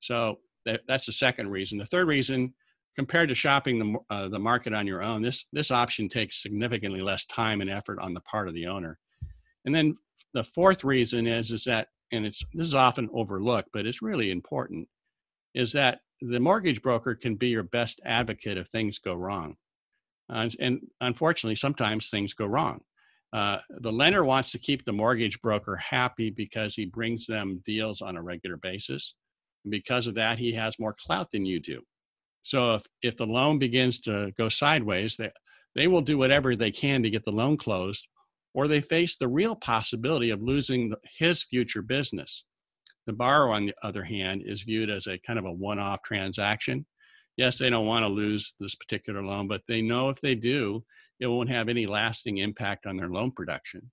So 0.00 0.38
that, 0.66 0.82
that's 0.86 1.06
the 1.06 1.12
second 1.12 1.50
reason. 1.50 1.78
The 1.78 1.86
third 1.86 2.06
reason, 2.06 2.54
compared 2.94 3.28
to 3.30 3.34
shopping 3.34 3.78
the, 3.78 3.98
uh, 4.14 4.28
the 4.28 4.38
market 4.38 4.74
on 4.74 4.86
your 4.86 5.02
own, 5.02 5.22
this, 5.22 5.46
this 5.52 5.70
option 5.70 6.08
takes 6.08 6.42
significantly 6.42 7.00
less 7.00 7.24
time 7.24 7.60
and 7.60 7.70
effort 7.70 7.98
on 8.00 8.14
the 8.14 8.20
part 8.20 8.48
of 8.48 8.54
the 8.54 8.66
owner. 8.66 8.98
And 9.64 9.74
then 9.74 9.96
the 10.34 10.44
fourth 10.44 10.84
reason 10.84 11.26
is, 11.26 11.50
is 11.50 11.64
that, 11.64 11.88
and 12.12 12.24
it's, 12.26 12.42
this 12.54 12.66
is 12.66 12.74
often 12.74 13.08
overlooked, 13.12 13.70
but 13.72 13.86
it's 13.86 14.02
really 14.02 14.30
important, 14.30 14.88
is 15.54 15.72
that 15.72 16.00
the 16.20 16.40
mortgage 16.40 16.82
broker 16.82 17.14
can 17.14 17.36
be 17.36 17.48
your 17.48 17.62
best 17.62 18.00
advocate 18.04 18.58
if 18.58 18.68
things 18.68 18.98
go 18.98 19.14
wrong. 19.14 19.56
Uh, 20.30 20.48
and 20.60 20.80
unfortunately, 21.00 21.54
sometimes 21.54 22.10
things 22.10 22.34
go 22.34 22.46
wrong. 22.46 22.80
Uh, 23.32 23.58
the 23.80 23.92
lender 23.92 24.24
wants 24.24 24.52
to 24.52 24.58
keep 24.58 24.84
the 24.84 24.92
mortgage 24.92 25.40
broker 25.42 25.76
happy 25.76 26.30
because 26.30 26.74
he 26.74 26.86
brings 26.86 27.26
them 27.26 27.62
deals 27.66 28.00
on 28.00 28.16
a 28.16 28.22
regular 28.22 28.56
basis. 28.56 29.14
And 29.64 29.70
because 29.70 30.06
of 30.06 30.14
that, 30.14 30.38
he 30.38 30.52
has 30.54 30.78
more 30.78 30.94
clout 30.94 31.30
than 31.30 31.44
you 31.44 31.60
do. 31.60 31.82
So 32.42 32.76
if, 32.76 32.86
if 33.02 33.16
the 33.16 33.26
loan 33.26 33.58
begins 33.58 34.00
to 34.00 34.32
go 34.38 34.48
sideways, 34.48 35.16
they, 35.16 35.30
they 35.74 35.88
will 35.88 36.00
do 36.00 36.16
whatever 36.16 36.56
they 36.56 36.70
can 36.70 37.02
to 37.02 37.10
get 37.10 37.24
the 37.24 37.30
loan 37.30 37.56
closed, 37.56 38.08
or 38.54 38.66
they 38.66 38.80
face 38.80 39.16
the 39.16 39.28
real 39.28 39.54
possibility 39.54 40.30
of 40.30 40.42
losing 40.42 40.94
his 41.18 41.44
future 41.44 41.82
business. 41.82 42.44
The 43.08 43.14
borrower, 43.14 43.54
on 43.54 43.64
the 43.64 43.74
other 43.82 44.04
hand, 44.04 44.42
is 44.44 44.64
viewed 44.64 44.90
as 44.90 45.06
a 45.06 45.16
kind 45.16 45.38
of 45.38 45.46
a 45.46 45.50
one 45.50 45.78
off 45.78 46.02
transaction. 46.02 46.84
Yes, 47.38 47.58
they 47.58 47.70
don't 47.70 47.86
want 47.86 48.02
to 48.02 48.08
lose 48.08 48.52
this 48.60 48.74
particular 48.74 49.22
loan, 49.22 49.48
but 49.48 49.62
they 49.66 49.80
know 49.80 50.10
if 50.10 50.20
they 50.20 50.34
do, 50.34 50.84
it 51.18 51.26
won't 51.26 51.48
have 51.48 51.70
any 51.70 51.86
lasting 51.86 52.36
impact 52.36 52.84
on 52.84 52.98
their 52.98 53.08
loan 53.08 53.32
production. 53.32 53.90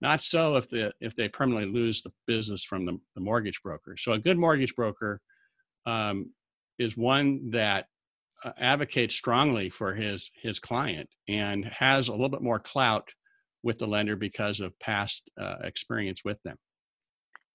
Not 0.00 0.20
so 0.20 0.56
if, 0.56 0.68
the, 0.68 0.92
if 1.00 1.14
they 1.14 1.28
permanently 1.28 1.72
lose 1.72 2.02
the 2.02 2.10
business 2.26 2.64
from 2.64 2.86
the, 2.86 2.98
the 3.14 3.20
mortgage 3.20 3.62
broker. 3.62 3.94
So, 3.96 4.14
a 4.14 4.18
good 4.18 4.36
mortgage 4.36 4.74
broker 4.74 5.20
um, 5.86 6.32
is 6.80 6.96
one 6.96 7.50
that 7.52 7.86
uh, 8.42 8.50
advocates 8.58 9.14
strongly 9.14 9.70
for 9.70 9.94
his, 9.94 10.28
his 10.42 10.58
client 10.58 11.08
and 11.28 11.66
has 11.66 12.08
a 12.08 12.12
little 12.12 12.28
bit 12.28 12.42
more 12.42 12.58
clout 12.58 13.10
with 13.62 13.78
the 13.78 13.86
lender 13.86 14.16
because 14.16 14.58
of 14.58 14.76
past 14.80 15.30
uh, 15.38 15.58
experience 15.62 16.24
with 16.24 16.42
them. 16.42 16.56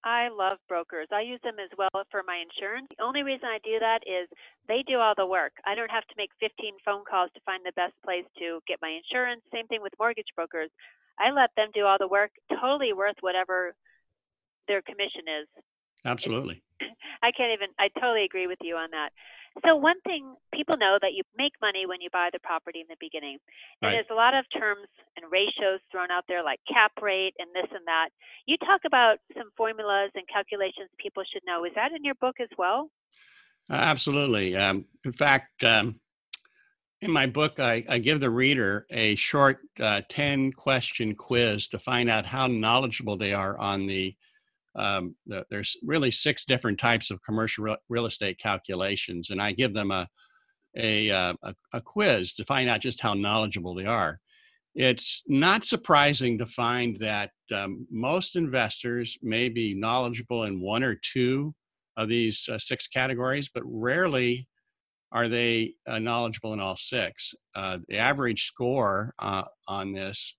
I 0.06 0.30
love 0.30 0.62
brokers. 0.70 1.10
I 1.12 1.22
use 1.22 1.42
them 1.44 1.58
as 1.58 1.74
well 1.78 1.90
for 2.14 2.22
my 2.22 2.38
insurance. 2.38 2.88
The 2.94 3.04
only 3.04 3.24
reason 3.24 3.50
I 3.50 3.58
do 3.66 3.82
that 3.82 4.06
is 4.06 4.30
they 4.70 4.86
do 4.88 5.02
all 5.02 5.18
the 5.18 5.26
work. 5.26 5.54
I 5.66 5.74
don't 5.74 5.90
have 5.90 6.06
to 6.06 6.16
make 6.16 6.30
15 6.40 6.78
phone 6.86 7.04
calls 7.10 7.34
to 7.34 7.42
find 7.42 7.66
the 7.66 7.74
best 7.74 7.98
place 8.06 8.26
to 8.38 8.62
get 8.70 8.78
my 8.86 8.94
insurance. 8.94 9.42
Same 9.52 9.66
thing 9.66 9.82
with 9.82 9.98
mortgage 9.98 10.30
brokers. 10.36 10.70
I 11.18 11.32
let 11.32 11.50
them 11.58 11.74
do 11.74 11.86
all 11.86 11.98
the 11.98 12.08
work, 12.08 12.30
totally 12.62 12.94
worth 12.94 13.18
whatever 13.22 13.74
their 14.68 14.84
commission 14.86 15.26
is. 15.26 15.48
Absolutely. 16.06 16.62
I 17.26 17.32
can't 17.34 17.58
even, 17.58 17.74
I 17.80 17.90
totally 18.00 18.26
agree 18.26 18.46
with 18.46 18.62
you 18.62 18.76
on 18.76 18.92
that. 18.92 19.10
So 19.64 19.76
one 19.76 20.02
thing 20.02 20.36
people 20.54 20.76
know 20.76 20.98
that 21.02 21.14
you 21.14 21.24
make 21.38 21.54
money 21.62 21.86
when 21.86 22.02
you 22.02 22.10
buy 22.12 22.30
the 22.34 22.40
property 22.40 22.82
in 22.82 22.88
the 22.90 23.00
beginning. 23.00 23.40
And 23.82 23.88
right. 23.88 23.92
there's 23.96 24.12
a 24.12 24.16
lot 24.16 24.34
of 24.34 24.44
terms 24.52 24.88
and 25.16 25.26
ratios 25.32 25.80
thrown 25.92 26.12
out 26.12 26.26
there 26.28 26.44
like 26.44 26.60
cap 26.68 26.92
rate 27.02 27.34
and 27.40 27.48
this 27.56 27.72
and 27.72 27.86
that. 27.88 28.10
You 28.46 28.58
talk 28.58 28.82
about 28.86 29.18
some 29.38 29.50
formulas 29.56 30.12
and 30.16 30.28
calculations 30.28 30.90
people 31.00 31.24
should 31.32 31.44
know. 31.48 31.64
Is 31.64 31.72
that 31.76 31.92
in 31.96 32.04
your 32.04 32.16
book 32.16 32.36
as 32.42 32.50
well? 32.58 32.92
Uh, 33.70 33.76
absolutely. 33.76 34.56
Um, 34.56 34.86
in 35.06 35.14
fact, 35.14 35.64
um, 35.64 36.00
in 37.02 37.12
my 37.12 37.28
book, 37.28 37.60
I, 37.60 37.84
I, 37.88 37.98
give 38.00 38.20
the 38.20 38.30
reader 38.30 38.86
a 38.90 39.16
short 39.16 39.60
uh, 39.80 40.02
10 40.10 40.54
question 40.54 41.16
quiz 41.16 41.68
to 41.70 41.80
find 41.80 42.10
out 42.10 42.26
how 42.26 42.48
knowledgeable 42.48 43.18
they 43.18 43.34
are 43.34 43.58
on 43.58 43.86
the 43.86 44.16
um, 44.76 45.16
the, 45.26 45.46
there's 45.50 45.78
really 45.84 46.12
six 46.12 46.46
different 46.46 46.80
types 46.80 47.12
of 47.12 47.24
commercial 47.24 47.64
real, 47.64 47.78
real 47.90 48.06
estate 48.06 48.40
calculations, 48.40 49.30
and 49.30 49.42
I 49.42 49.52
give 49.52 49.74
them 49.74 49.92
a, 49.92 50.08
a, 50.78 51.10
uh, 51.12 51.34
a, 51.44 51.56
a 51.74 51.82
quiz 51.82 52.34
to 52.34 52.46
find 52.46 52.70
out 52.70 52.82
just 52.82 53.02
how 53.02 53.14
knowledgeable 53.14 53.76
they 53.76 53.86
are. 53.86 54.20
It's 54.76 55.24
not 55.28 55.64
surprising 55.64 56.38
to 56.38 56.46
find 56.46 56.98
that 57.00 57.32
um, 57.54 57.88
most 57.90 58.36
investors 58.36 59.18
may 59.22 59.48
be 59.48 59.74
knowledgeable 59.74 60.44
in 60.44 60.60
one 60.60 60.84
or 60.84 60.96
two 60.96 61.56
of 61.96 62.10
these 62.10 62.48
uh, 62.52 62.60
six 62.60 62.88
categories, 62.88 63.50
but 63.54 63.64
rarely 63.66 64.50
are 65.14 65.30
they 65.30 65.74
uh, 65.88 66.00
knowledgeable 66.00 66.52
in 66.52 66.60
all 66.60 66.76
six. 66.76 67.34
Uh, 67.56 67.78
the 67.88 67.98
average 67.98 68.44
score 68.44 69.14
uh, 69.20 69.44
on 69.66 69.94
this 69.94 70.36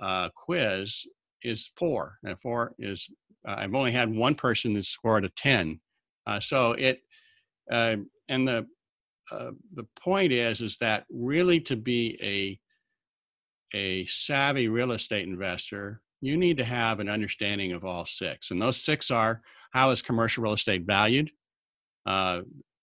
uh, 0.00 0.28
quiz 0.34 1.04
is 1.44 1.70
four, 1.76 2.18
and 2.24 2.36
four 2.40 2.74
is 2.80 3.08
uh, 3.48 3.54
I've 3.56 3.74
only 3.74 3.92
had 3.92 4.14
one 4.14 4.34
person 4.34 4.74
that 4.74 4.84
scored 4.84 5.24
a 5.24 5.30
10. 5.30 5.80
Uh, 6.26 6.38
so 6.38 6.72
it, 6.72 7.00
uh, 7.72 7.96
and 8.28 8.46
the, 8.46 8.66
uh, 9.32 9.50
the 9.74 9.86
point 9.98 10.32
is, 10.32 10.60
is 10.60 10.76
that 10.78 11.06
really 11.10 11.60
to 11.60 11.76
be 11.76 12.18
a, 12.22 13.76
a 13.76 14.04
savvy 14.06 14.68
real 14.68 14.92
estate 14.92 15.26
investor, 15.26 16.02
you 16.20 16.36
need 16.36 16.58
to 16.58 16.64
have 16.64 17.00
an 17.00 17.08
understanding 17.08 17.72
of 17.72 17.84
all 17.84 18.04
six. 18.04 18.50
And 18.50 18.60
those 18.60 18.82
six 18.84 19.10
are 19.10 19.40
how 19.70 19.90
is 19.90 20.02
commercial 20.02 20.42
real 20.42 20.52
estate 20.52 20.84
valued? 20.86 21.30
Uh, 22.04 22.40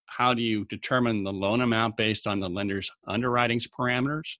how 0.08 0.34
do 0.34 0.42
you 0.42 0.66
determine 0.66 1.24
the 1.24 1.34
loan 1.34 1.62
amount 1.62 1.98
based 1.98 2.26
on 2.26 2.40
the 2.40 2.50
lender's 2.50 2.92
underwriting's 3.08 3.68
parameters? 3.68 4.38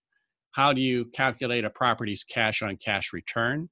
How 0.52 0.74
do 0.74 0.82
you 0.82 1.06
calculate 1.06 1.66
a 1.66 1.70
property's 1.70 2.24
cash 2.24 2.62
on 2.62 2.78
cash 2.78 3.14
return? 3.14 3.70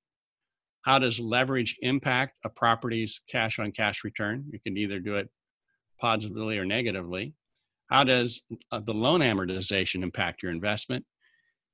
How 0.83 0.99
does 0.99 1.19
leverage 1.19 1.77
impact 1.81 2.37
a 2.43 2.49
property's 2.49 3.21
cash 3.29 3.57
on 3.57 3.71
cash 3.71 4.03
return? 4.03 4.45
You 4.51 4.59
can 4.59 4.77
either 4.77 4.99
do 4.99 5.15
it 5.15 5.29
positively 5.99 6.59
or 6.59 6.65
negatively. 6.65 7.33
How 7.87 8.03
does 8.03 8.41
uh, 8.71 8.79
the 8.79 8.93
loan 8.93 9.21
amortization 9.21 10.03
impact 10.03 10.43
your 10.43 10.51
investment? 10.51 11.05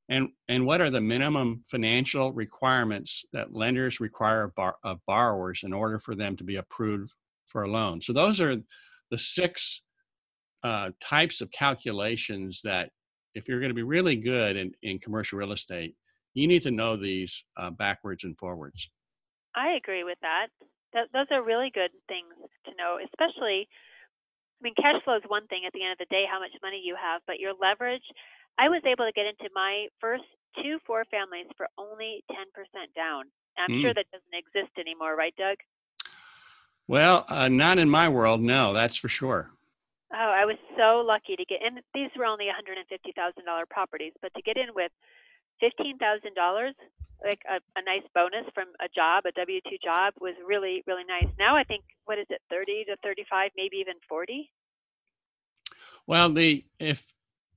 And, 0.10 0.30
and 0.48 0.66
what 0.66 0.82
are 0.82 0.90
the 0.90 1.02
minimum 1.02 1.64
financial 1.70 2.34
requirements 2.34 3.26
that 3.34 3.54
lenders 3.54 4.00
require 4.00 4.44
of, 4.44 4.56
bar, 4.56 4.76
of 4.84 5.00
borrowers 5.08 5.62
in 5.64 5.74
order 5.74 6.00
for 6.00 6.16
them 6.16 6.36
to 6.38 6.44
be 6.44 6.58
approved 6.58 7.12
for 7.48 7.64
a 7.64 7.70
loan? 7.70 8.02
So, 8.02 8.14
those 8.14 8.40
are 8.42 8.58
the 9.12 9.18
six 9.18 9.82
uh, 10.64 10.92
types 11.02 11.42
of 11.42 11.52
calculations 11.52 12.62
that, 12.64 12.92
if 13.36 13.48
you're 13.48 13.60
going 13.60 13.70
to 13.70 13.76
be 13.76 13.84
really 13.84 14.16
good 14.16 14.58
in, 14.58 14.72
in 14.82 15.00
commercial 15.00 15.38
real 15.38 15.52
estate, 15.52 15.96
you 16.34 16.48
need 16.48 16.64
to 16.64 16.72
know 16.72 16.96
these 16.96 17.46
uh, 17.58 17.70
backwards 17.70 18.24
and 18.24 18.38
forwards. 18.38 18.90
I 19.56 19.78
agree 19.78 20.04
with 20.04 20.18
that. 20.22 20.48
Th- 20.94 21.10
those 21.14 21.28
are 21.32 21.44
really 21.44 21.72
good 21.74 21.92
things 22.08 22.34
to 22.66 22.72
know, 22.78 22.98
especially. 23.02 23.68
I 23.68 24.62
mean, 24.62 24.76
cash 24.76 25.02
flow 25.04 25.16
is 25.16 25.24
one 25.28 25.48
thing 25.48 25.64
at 25.66 25.74
the 25.74 25.84
end 25.84 25.94
of 25.94 26.00
the 26.00 26.12
day, 26.12 26.26
how 26.30 26.40
much 26.40 26.52
money 26.62 26.82
you 26.84 26.96
have, 27.00 27.22
but 27.26 27.40
your 27.40 27.54
leverage. 27.56 28.04
I 28.58 28.68
was 28.68 28.84
able 28.84 29.06
to 29.06 29.16
get 29.16 29.26
into 29.26 29.48
my 29.56 29.88
first 30.02 30.28
two 30.62 30.80
four 30.86 31.06
families 31.06 31.48
for 31.56 31.68
only 31.78 32.24
10% 32.32 32.44
down. 32.96 33.26
I'm 33.58 33.72
mm. 33.72 33.82
sure 33.82 33.94
that 33.94 34.06
doesn't 34.12 34.36
exist 34.36 34.76
anymore, 34.78 35.16
right, 35.16 35.34
Doug? 35.38 35.58
Well, 36.88 37.26
uh, 37.30 37.48
not 37.48 37.78
in 37.78 37.90
my 37.90 38.10
world, 38.10 38.42
no, 38.42 38.74
that's 38.74 38.98
for 38.98 39.10
sure. 39.10 39.52
Oh, 40.12 40.34
I 40.34 40.44
was 40.46 40.58
so 40.76 41.06
lucky 41.06 41.36
to 41.36 41.46
get 41.46 41.62
in. 41.62 41.80
These 41.94 42.10
were 42.18 42.26
only 42.26 42.46
$150,000 42.46 43.70
properties, 43.70 44.14
but 44.22 44.34
to 44.34 44.42
get 44.42 44.58
in 44.58 44.74
with 44.74 44.92
$15,000 45.62 46.74
like 47.24 47.42
a, 47.50 47.56
a 47.78 47.84
nice 47.84 48.08
bonus 48.16 48.46
from 48.54 48.68
a 48.80 48.88
job, 48.96 49.26
a 49.26 49.32
W 49.34 49.60
two 49.70 49.78
job, 49.84 50.14
was 50.22 50.36
really 50.46 50.84
really 50.88 51.04
nice. 51.08 51.32
Now 51.38 51.56
I 51.56 51.64
think 51.64 51.84
what 52.06 52.18
is 52.18 52.26
it, 52.30 52.42
thirty 52.50 52.86
to 52.86 52.96
thirty 53.04 53.26
five, 53.30 53.52
maybe 53.58 53.78
even 53.78 53.96
forty. 54.08 54.50
Well, 56.08 56.32
the 56.32 56.64
if 56.80 57.06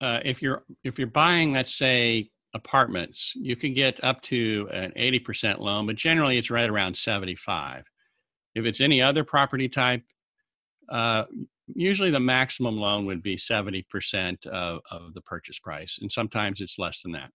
uh, 0.00 0.20
if 0.24 0.42
you're 0.42 0.64
if 0.82 0.98
you're 0.98 1.06
buying, 1.06 1.52
let's 1.52 1.74
say 1.76 2.30
apartments, 2.54 3.32
you 3.36 3.56
can 3.56 3.72
get 3.72 4.02
up 4.02 4.20
to 4.22 4.68
an 4.72 4.92
eighty 4.96 5.18
percent 5.18 5.60
loan, 5.60 5.86
but 5.86 5.96
generally 5.96 6.38
it's 6.38 6.50
right 6.50 6.68
around 6.68 6.96
seventy 6.96 7.36
five. 7.36 7.84
If 8.54 8.64
it's 8.66 8.80
any 8.80 9.00
other 9.00 9.24
property 9.24 9.68
type, 9.68 10.02
uh, 10.88 11.24
usually 11.74 12.10
the 12.10 12.20
maximum 12.20 12.76
loan 12.76 13.06
would 13.06 13.22
be 13.22 13.36
70% 13.36 14.46
of, 14.46 14.80
of 14.90 15.14
the 15.14 15.22
purchase 15.22 15.58
price, 15.58 15.98
and 16.02 16.12
sometimes 16.12 16.60
it's 16.60 16.78
less 16.78 17.00
than 17.00 17.12
that. 17.12 17.30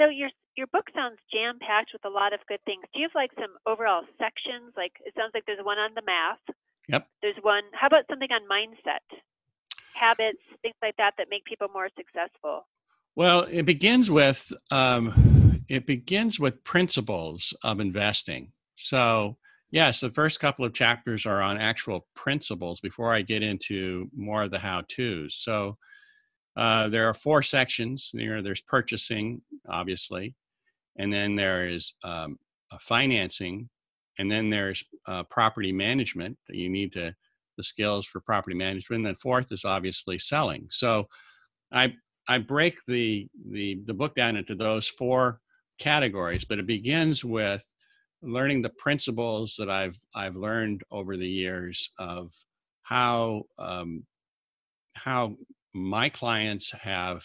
So 0.00 0.08
your 0.08 0.30
your 0.56 0.66
book 0.68 0.86
sounds 0.94 1.18
jam 1.32 1.58
packed 1.60 1.90
with 1.92 2.04
a 2.06 2.08
lot 2.08 2.32
of 2.32 2.40
good 2.48 2.60
things. 2.64 2.82
Do 2.94 3.00
you 3.00 3.08
have 3.08 3.14
like 3.14 3.32
some 3.34 3.52
overall 3.66 4.02
sections? 4.18 4.72
Like 4.76 4.92
it 5.04 5.12
sounds 5.16 5.32
like 5.34 5.44
there's 5.46 5.62
one 5.62 5.78
on 5.78 5.90
the 5.94 6.02
math. 6.06 6.56
Yep. 6.88 7.06
There's 7.20 7.36
one. 7.42 7.64
How 7.72 7.86
about 7.86 8.04
something 8.08 8.28
on 8.32 8.40
mindset, 8.50 9.04
habits, 9.94 10.40
things 10.62 10.74
like 10.82 10.96
that 10.96 11.12
that 11.18 11.28
make 11.30 11.44
people 11.44 11.68
more 11.72 11.88
successful? 11.96 12.66
Well, 13.14 13.46
it 13.50 13.64
begins 13.64 14.10
with 14.10 14.50
um, 14.70 15.64
it 15.68 15.86
begins 15.86 16.40
with 16.40 16.64
principles 16.64 17.52
of 17.62 17.78
investing. 17.78 18.52
So 18.76 19.36
yes, 19.70 20.00
the 20.00 20.10
first 20.10 20.40
couple 20.40 20.64
of 20.64 20.72
chapters 20.72 21.26
are 21.26 21.42
on 21.42 21.58
actual 21.58 22.06
principles 22.14 22.80
before 22.80 23.12
I 23.12 23.20
get 23.20 23.42
into 23.42 24.08
more 24.16 24.44
of 24.44 24.50
the 24.50 24.60
how 24.60 24.82
tos. 24.88 25.34
So 25.34 25.76
uh, 26.56 26.88
there 26.88 27.08
are 27.08 27.14
four 27.14 27.42
sections. 27.42 28.10
There, 28.12 28.42
there's 28.42 28.60
purchasing, 28.60 29.42
obviously, 29.68 30.34
and 30.96 31.12
then 31.12 31.36
there 31.36 31.68
is 31.68 31.94
um, 32.04 32.38
financing, 32.80 33.68
and 34.18 34.30
then 34.30 34.50
there's 34.50 34.84
uh, 35.06 35.22
property 35.24 35.72
management. 35.72 36.36
You 36.48 36.68
need 36.68 36.92
to 36.94 37.14
the 37.60 37.64
skills 37.64 38.06
for 38.06 38.20
property 38.20 38.56
management. 38.56 38.98
And 39.00 39.06
then 39.06 39.16
fourth 39.16 39.52
is 39.52 39.66
obviously 39.66 40.18
selling. 40.18 40.66
So 40.70 41.08
I 41.72 41.94
I 42.26 42.38
break 42.38 42.78
the 42.86 43.28
the 43.50 43.80
the 43.84 43.94
book 43.94 44.14
down 44.14 44.36
into 44.36 44.54
those 44.54 44.88
four 44.88 45.40
categories, 45.78 46.44
but 46.44 46.58
it 46.58 46.66
begins 46.66 47.24
with 47.24 47.66
learning 48.22 48.62
the 48.62 48.70
principles 48.70 49.56
that 49.58 49.70
I've 49.70 49.98
I've 50.14 50.36
learned 50.36 50.82
over 50.90 51.16
the 51.16 51.28
years 51.28 51.90
of 51.98 52.32
how 52.82 53.44
um, 53.58 54.04
how 54.94 55.36
my 55.74 56.08
clients 56.08 56.72
have 56.72 57.24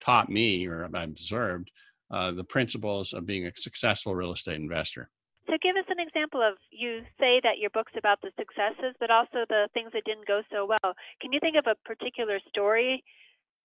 taught 0.00 0.28
me 0.28 0.66
or 0.66 0.82
have 0.82 0.94
observed 0.94 1.70
uh, 2.10 2.30
the 2.30 2.44
principles 2.44 3.12
of 3.12 3.26
being 3.26 3.46
a 3.46 3.52
successful 3.54 4.14
real 4.14 4.32
estate 4.32 4.56
investor. 4.56 5.08
So, 5.46 5.54
give 5.60 5.76
us 5.76 5.84
an 5.88 5.98
example 5.98 6.40
of 6.40 6.54
you 6.70 7.00
say 7.18 7.40
that 7.42 7.58
your 7.58 7.70
book's 7.70 7.92
about 7.98 8.20
the 8.22 8.30
successes, 8.38 8.94
but 9.00 9.10
also 9.10 9.44
the 9.48 9.68
things 9.74 9.90
that 9.92 10.04
didn't 10.04 10.26
go 10.26 10.42
so 10.52 10.66
well. 10.66 10.94
Can 11.20 11.32
you 11.32 11.40
think 11.40 11.56
of 11.56 11.66
a 11.66 11.74
particular 11.86 12.38
story 12.48 13.02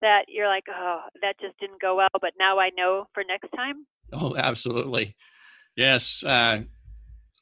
that 0.01 0.25
you're 0.27 0.47
like, 0.47 0.63
oh, 0.69 1.01
that 1.21 1.39
just 1.39 1.57
didn't 1.59 1.81
go 1.81 1.95
well, 1.95 2.09
but 2.21 2.33
now 2.39 2.59
I 2.59 2.69
know 2.75 3.05
for 3.13 3.23
next 3.27 3.49
time? 3.55 3.85
Oh, 4.13 4.35
absolutely. 4.35 5.15
Yes. 5.75 6.23
Uh, 6.23 6.61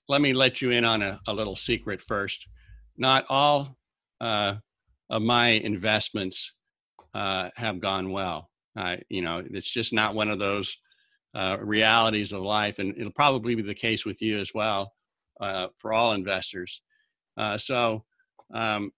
let 0.07 0.21
me 0.21 0.33
let 0.33 0.61
you 0.61 0.71
in 0.71 0.85
on 0.85 1.01
a, 1.01 1.19
a 1.27 1.33
little 1.33 1.55
secret 1.55 2.01
first. 2.01 2.47
Not 2.97 3.25
all 3.29 3.77
uh, 4.19 4.55
of 5.09 5.21
my 5.21 5.49
investments 5.49 6.54
uh, 7.15 7.49
have 7.55 7.79
gone 7.79 8.11
well. 8.11 8.49
you 9.09 9.21
know, 9.21 9.43
it's 9.49 9.71
just 9.71 9.93
not 9.93 10.13
one 10.13 10.29
of 10.29 10.37
those 10.37 10.77
uh, 11.35 11.57
realities 11.61 12.31
of 12.31 12.41
life, 12.41 12.79
and 12.79 12.95
it'll 12.97 13.11
probably 13.11 13.55
be 13.55 13.61
the 13.61 13.73
case 13.73 14.05
with 14.05 14.21
you 14.21 14.37
as 14.37 14.53
well 14.53 14.93
uh, 15.41 15.67
for 15.79 15.93
all 15.93 16.13
investors. 16.13 16.81
Uh, 17.37 17.57
so 17.57 18.05
um, 18.53 18.91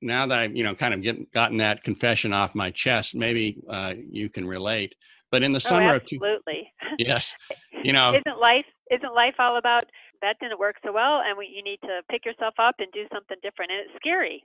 now 0.00 0.26
that 0.26 0.38
I've 0.38 0.56
you 0.56 0.64
know 0.64 0.74
kind 0.74 0.94
of 0.94 1.02
get, 1.02 1.30
gotten 1.32 1.58
that 1.58 1.84
confession 1.84 2.32
off 2.32 2.54
my 2.54 2.70
chest, 2.70 3.14
maybe 3.14 3.62
uh, 3.68 3.94
you 4.10 4.30
can 4.30 4.46
relate. 4.46 4.94
But 5.30 5.42
in 5.42 5.52
the 5.52 5.56
oh, 5.56 5.68
summer 5.68 5.94
absolutely. 5.96 6.72
of 6.80 6.88
two, 6.88 6.94
yes, 7.06 7.34
you 7.82 7.92
know, 7.92 8.10
isn't 8.10 8.40
life 8.40 8.66
isn't 8.90 9.14
life 9.14 9.34
all 9.38 9.58
about 9.58 9.84
that 10.22 10.36
didn't 10.40 10.58
work 10.58 10.76
so 10.84 10.92
well, 10.92 11.20
and 11.26 11.36
we, 11.36 11.46
you 11.54 11.62
need 11.62 11.80
to 11.82 12.00
pick 12.10 12.24
yourself 12.24 12.54
up 12.58 12.76
and 12.78 12.88
do 12.92 13.04
something 13.12 13.36
different, 13.42 13.70
and 13.70 13.80
it's 13.80 13.96
scary. 13.96 14.42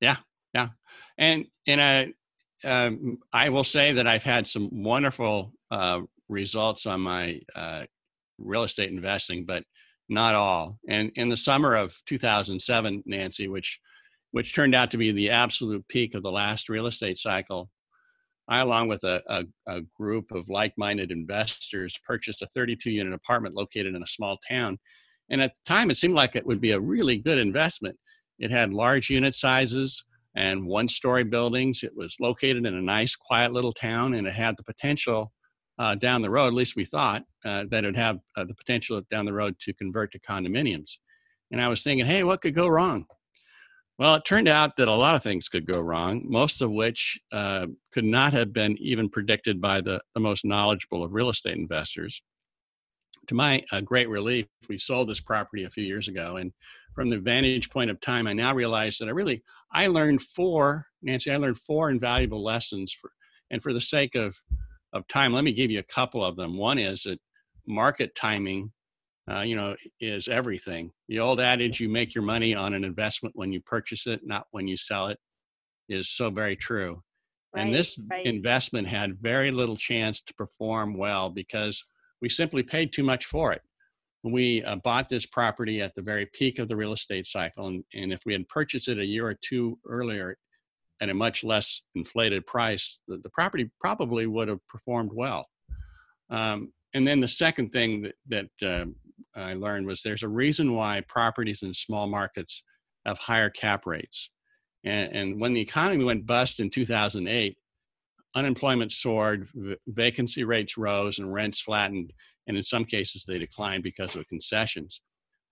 Yeah, 0.00 0.16
yeah, 0.54 0.68
and 1.18 1.46
and 1.66 1.80
I, 1.80 2.12
um, 2.68 3.18
I 3.32 3.48
will 3.48 3.64
say 3.64 3.92
that 3.92 4.06
I've 4.06 4.22
had 4.22 4.46
some 4.46 4.68
wonderful 4.72 5.52
uh, 5.70 6.00
results 6.28 6.86
on 6.86 7.00
my 7.00 7.40
uh, 7.54 7.84
real 8.38 8.64
estate 8.64 8.90
investing, 8.90 9.44
but 9.44 9.64
not 10.08 10.34
all. 10.34 10.78
And 10.88 11.12
in 11.14 11.28
the 11.28 11.36
summer 11.36 11.74
of 11.76 11.96
2007, 12.06 13.02
Nancy, 13.06 13.48
which 13.48 13.78
which 14.32 14.54
turned 14.54 14.74
out 14.74 14.90
to 14.92 14.96
be 14.96 15.10
the 15.10 15.30
absolute 15.30 15.86
peak 15.88 16.14
of 16.14 16.22
the 16.22 16.30
last 16.30 16.68
real 16.68 16.86
estate 16.86 17.18
cycle, 17.18 17.68
I, 18.48 18.60
along 18.60 18.88
with 18.88 19.02
a, 19.02 19.22
a, 19.26 19.44
a 19.66 19.80
group 19.96 20.30
of 20.30 20.48
like-minded 20.48 21.10
investors, 21.10 21.98
purchased 22.06 22.42
a 22.42 22.48
32-unit 22.56 23.12
apartment 23.12 23.56
located 23.56 23.94
in 23.94 24.02
a 24.02 24.06
small 24.06 24.38
town. 24.48 24.78
And 25.30 25.42
at 25.42 25.52
the 25.54 25.72
time, 25.72 25.90
it 25.90 25.96
seemed 25.96 26.14
like 26.14 26.36
it 26.36 26.46
would 26.46 26.60
be 26.60 26.72
a 26.72 26.80
really 26.80 27.18
good 27.18 27.38
investment. 27.38 27.96
It 28.38 28.50
had 28.50 28.72
large 28.72 29.10
unit 29.10 29.34
sizes, 29.34 30.04
and 30.34 30.66
one 30.66 30.88
story 30.88 31.24
buildings. 31.24 31.82
It 31.82 31.92
was 31.96 32.16
located 32.20 32.66
in 32.66 32.74
a 32.74 32.82
nice, 32.82 33.16
quiet 33.16 33.52
little 33.52 33.72
town, 33.72 34.14
and 34.14 34.26
it 34.26 34.34
had 34.34 34.56
the 34.56 34.62
potential 34.62 35.32
uh, 35.78 35.94
down 35.94 36.22
the 36.22 36.30
road, 36.30 36.48
at 36.48 36.54
least 36.54 36.76
we 36.76 36.84
thought, 36.84 37.24
uh, 37.44 37.64
that 37.70 37.84
it 37.84 37.88
would 37.88 37.96
have 37.96 38.18
uh, 38.36 38.44
the 38.44 38.54
potential 38.54 39.00
down 39.10 39.24
the 39.24 39.32
road 39.32 39.58
to 39.60 39.72
convert 39.72 40.12
to 40.12 40.20
condominiums. 40.20 40.98
And 41.50 41.60
I 41.60 41.68
was 41.68 41.82
thinking, 41.82 42.06
hey, 42.06 42.22
what 42.22 42.42
could 42.42 42.54
go 42.54 42.68
wrong? 42.68 43.06
Well, 43.98 44.14
it 44.14 44.24
turned 44.24 44.48
out 44.48 44.76
that 44.76 44.88
a 44.88 44.94
lot 44.94 45.14
of 45.14 45.22
things 45.22 45.48
could 45.48 45.66
go 45.66 45.80
wrong, 45.80 46.22
most 46.24 46.62
of 46.62 46.70
which 46.70 47.18
uh, 47.32 47.66
could 47.92 48.04
not 48.04 48.32
have 48.32 48.52
been 48.52 48.76
even 48.78 49.08
predicted 49.10 49.60
by 49.60 49.80
the, 49.80 50.00
the 50.14 50.20
most 50.20 50.44
knowledgeable 50.44 51.02
of 51.02 51.12
real 51.12 51.28
estate 51.28 51.56
investors. 51.56 52.22
To 53.30 53.36
my 53.36 53.62
uh, 53.70 53.80
great 53.80 54.08
relief, 54.08 54.46
we 54.68 54.76
sold 54.76 55.08
this 55.08 55.20
property 55.20 55.62
a 55.62 55.70
few 55.70 55.84
years 55.84 56.08
ago, 56.08 56.38
and 56.38 56.52
from 56.96 57.08
the 57.08 57.20
vantage 57.20 57.70
point 57.70 57.88
of 57.88 58.00
time, 58.00 58.26
I 58.26 58.32
now 58.32 58.52
realize 58.52 58.98
that 58.98 59.06
I 59.06 59.12
really 59.12 59.44
I 59.72 59.86
learned 59.86 60.20
four, 60.20 60.88
Nancy, 61.00 61.30
I 61.30 61.36
learned 61.36 61.58
four 61.58 61.90
invaluable 61.90 62.42
lessons 62.42 62.92
for, 62.92 63.12
and 63.52 63.62
for 63.62 63.72
the 63.72 63.80
sake 63.80 64.16
of 64.16 64.36
of 64.92 65.06
time, 65.06 65.32
let 65.32 65.44
me 65.44 65.52
give 65.52 65.70
you 65.70 65.78
a 65.78 65.84
couple 65.84 66.24
of 66.24 66.34
them. 66.34 66.56
One 66.56 66.76
is 66.76 67.04
that 67.04 67.20
market 67.68 68.16
timing, 68.16 68.72
uh, 69.30 69.42
you 69.42 69.54
know, 69.54 69.76
is 70.00 70.26
everything. 70.26 70.90
The 71.08 71.20
old 71.20 71.38
adage, 71.38 71.78
"You 71.78 71.88
make 71.88 72.16
your 72.16 72.24
money 72.24 72.56
on 72.56 72.74
an 72.74 72.82
investment 72.82 73.36
when 73.36 73.52
you 73.52 73.60
purchase 73.60 74.08
it, 74.08 74.26
not 74.26 74.48
when 74.50 74.66
you 74.66 74.76
sell 74.76 75.06
it," 75.06 75.20
is 75.88 76.10
so 76.10 76.30
very 76.30 76.56
true. 76.56 77.04
Right, 77.54 77.62
and 77.62 77.72
this 77.72 77.96
right. 78.10 78.26
investment 78.26 78.88
had 78.88 79.22
very 79.22 79.52
little 79.52 79.76
chance 79.76 80.20
to 80.20 80.34
perform 80.34 80.98
well 80.98 81.30
because 81.30 81.84
we 82.20 82.28
simply 82.28 82.62
paid 82.62 82.92
too 82.92 83.02
much 83.02 83.26
for 83.26 83.52
it. 83.52 83.62
We 84.22 84.62
uh, 84.64 84.76
bought 84.76 85.08
this 85.08 85.24
property 85.24 85.80
at 85.80 85.94
the 85.94 86.02
very 86.02 86.26
peak 86.26 86.58
of 86.58 86.68
the 86.68 86.76
real 86.76 86.92
estate 86.92 87.26
cycle 87.26 87.68
and, 87.68 87.84
and 87.94 88.12
if 88.12 88.20
we 88.26 88.34
had 88.34 88.48
purchased 88.48 88.88
it 88.88 88.98
a 88.98 89.04
year 89.04 89.26
or 89.26 89.34
two 89.34 89.78
earlier 89.86 90.36
at 91.00 91.08
a 91.08 91.14
much 91.14 91.42
less 91.42 91.80
inflated 91.94 92.46
price 92.46 93.00
the, 93.08 93.16
the 93.18 93.30
property 93.30 93.70
probably 93.80 94.26
would 94.26 94.48
have 94.48 94.66
performed 94.68 95.10
well. 95.14 95.46
Um, 96.28 96.72
and 96.92 97.06
then 97.06 97.20
the 97.20 97.28
second 97.28 97.70
thing 97.70 98.02
that, 98.02 98.14
that 98.28 98.68
uh, 98.68 98.86
i 99.36 99.54
learned 99.54 99.86
was 99.86 100.02
there's 100.02 100.22
a 100.22 100.28
reason 100.28 100.74
why 100.74 101.00
properties 101.08 101.62
in 101.62 101.72
small 101.72 102.06
markets 102.06 102.62
have 103.06 103.18
higher 103.18 103.50
cap 103.50 103.86
rates. 103.86 104.30
And, 104.84 105.14
and 105.14 105.40
when 105.40 105.54
the 105.54 105.60
economy 105.60 106.04
went 106.04 106.26
bust 106.26 106.60
in 106.60 106.70
2008 106.70 107.56
unemployment 108.34 108.92
soared 108.92 109.48
vacancy 109.86 110.44
rates 110.44 110.76
rose 110.76 111.18
and 111.18 111.32
rents 111.32 111.60
flattened 111.60 112.12
and 112.46 112.56
in 112.56 112.62
some 112.62 112.84
cases 112.84 113.24
they 113.24 113.38
declined 113.38 113.82
because 113.82 114.16
of 114.16 114.26
concessions. 114.28 115.00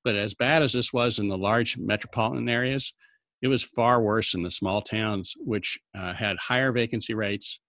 But 0.05 0.17
as 0.17 0.35
bad 0.35 0.63
as 0.63 0.73
this 0.73 0.93
was 0.93 1.19
in 1.19 1.29
the 1.29 1.39
large 1.39 1.77
metropolitan 1.77 2.49
areas, 2.49 2.93
it 3.43 3.49
was 3.49 3.63
far 3.63 4.01
worse 4.01 4.35
in 4.35 4.43
the 4.43 4.51
small 4.51 4.83
towns, 4.83 5.35
which 5.39 5.79
uh, 5.95 6.13
had 6.13 6.37
higher 6.39 6.73
vacancy 6.73 7.15
rates 7.15 7.61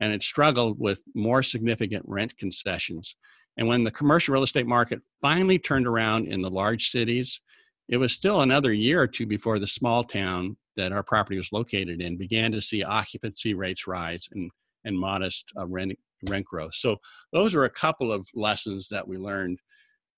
and 0.00 0.12
it 0.12 0.22
struggled 0.22 0.78
with 0.78 1.02
more 1.14 1.42
significant 1.42 2.04
rent 2.06 2.36
concessions. 2.36 3.16
And 3.56 3.66
when 3.66 3.84
the 3.84 3.90
commercial 3.90 4.34
real 4.34 4.42
estate 4.42 4.66
market 4.66 5.00
finally 5.22 5.58
turned 5.58 5.86
around 5.86 6.28
in 6.28 6.42
the 6.42 6.50
large 6.50 6.90
cities, 6.90 7.40
it 7.88 7.96
was 7.96 8.12
still 8.12 8.42
another 8.42 8.72
year 8.72 9.00
or 9.00 9.06
two 9.06 9.26
before 9.26 9.58
the 9.58 9.66
small 9.66 10.04
town 10.04 10.56
that 10.76 10.92
our 10.92 11.02
property 11.02 11.36
was 11.36 11.52
located 11.52 12.00
in 12.00 12.16
began 12.16 12.52
to 12.52 12.60
see 12.60 12.82
occupancy 12.82 13.54
rates 13.54 13.86
rise 13.86 14.28
and, 14.32 14.50
and 14.84 14.98
modest 14.98 15.52
uh, 15.58 15.66
rent 15.66 15.98
rent 16.28 16.46
growth. 16.46 16.74
So 16.74 16.96
those 17.32 17.54
are 17.54 17.64
a 17.64 17.70
couple 17.70 18.10
of 18.10 18.26
lessons 18.34 18.88
that 18.88 19.06
we 19.06 19.18
learned. 19.18 19.60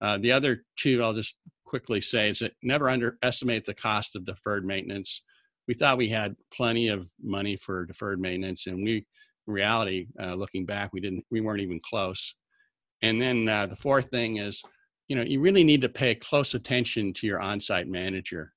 Uh, 0.01 0.19
the 0.19 0.33
other 0.33 0.65
two, 0.77 1.03
I'll 1.03 1.13
just 1.13 1.35
quickly 1.65 2.01
say, 2.01 2.31
is 2.31 2.39
that 2.39 2.53
never 2.63 2.89
underestimate 2.89 3.65
the 3.65 3.75
cost 3.75 4.15
of 4.15 4.25
deferred 4.25 4.65
maintenance. 4.65 5.23
We 5.67 5.75
thought 5.75 5.99
we 5.99 6.09
had 6.09 6.37
plenty 6.55 6.89
of 6.89 7.09
money 7.21 7.57
for 7.57 7.85
deferred 7.85 8.21
maintenance, 8.21 8.69
and 8.69 8.83
we, 8.83 8.97
in 9.47 9.53
reality, 9.53 10.07
uh, 10.21 10.35
looking 10.35 10.65
back, 10.65 10.93
we 10.93 11.01
didn't, 11.01 11.25
we 11.31 11.41
weren't 11.41 11.61
even 11.61 11.81
close. 11.83 12.35
And 13.03 13.21
then 13.21 13.49
uh, 13.49 13.67
the 13.67 13.77
fourth 13.77 14.09
thing 14.09 14.37
is, 14.37 14.63
you 15.09 15.17
know, 15.17 15.23
you 15.23 15.41
really 15.41 15.65
need 15.65 15.81
to 15.81 15.89
pay 15.89 16.15
close 16.15 16.55
attention 16.55 17.13
to 17.15 17.27
your 17.27 17.41
on-site 17.41 17.89
manager. 17.89 18.53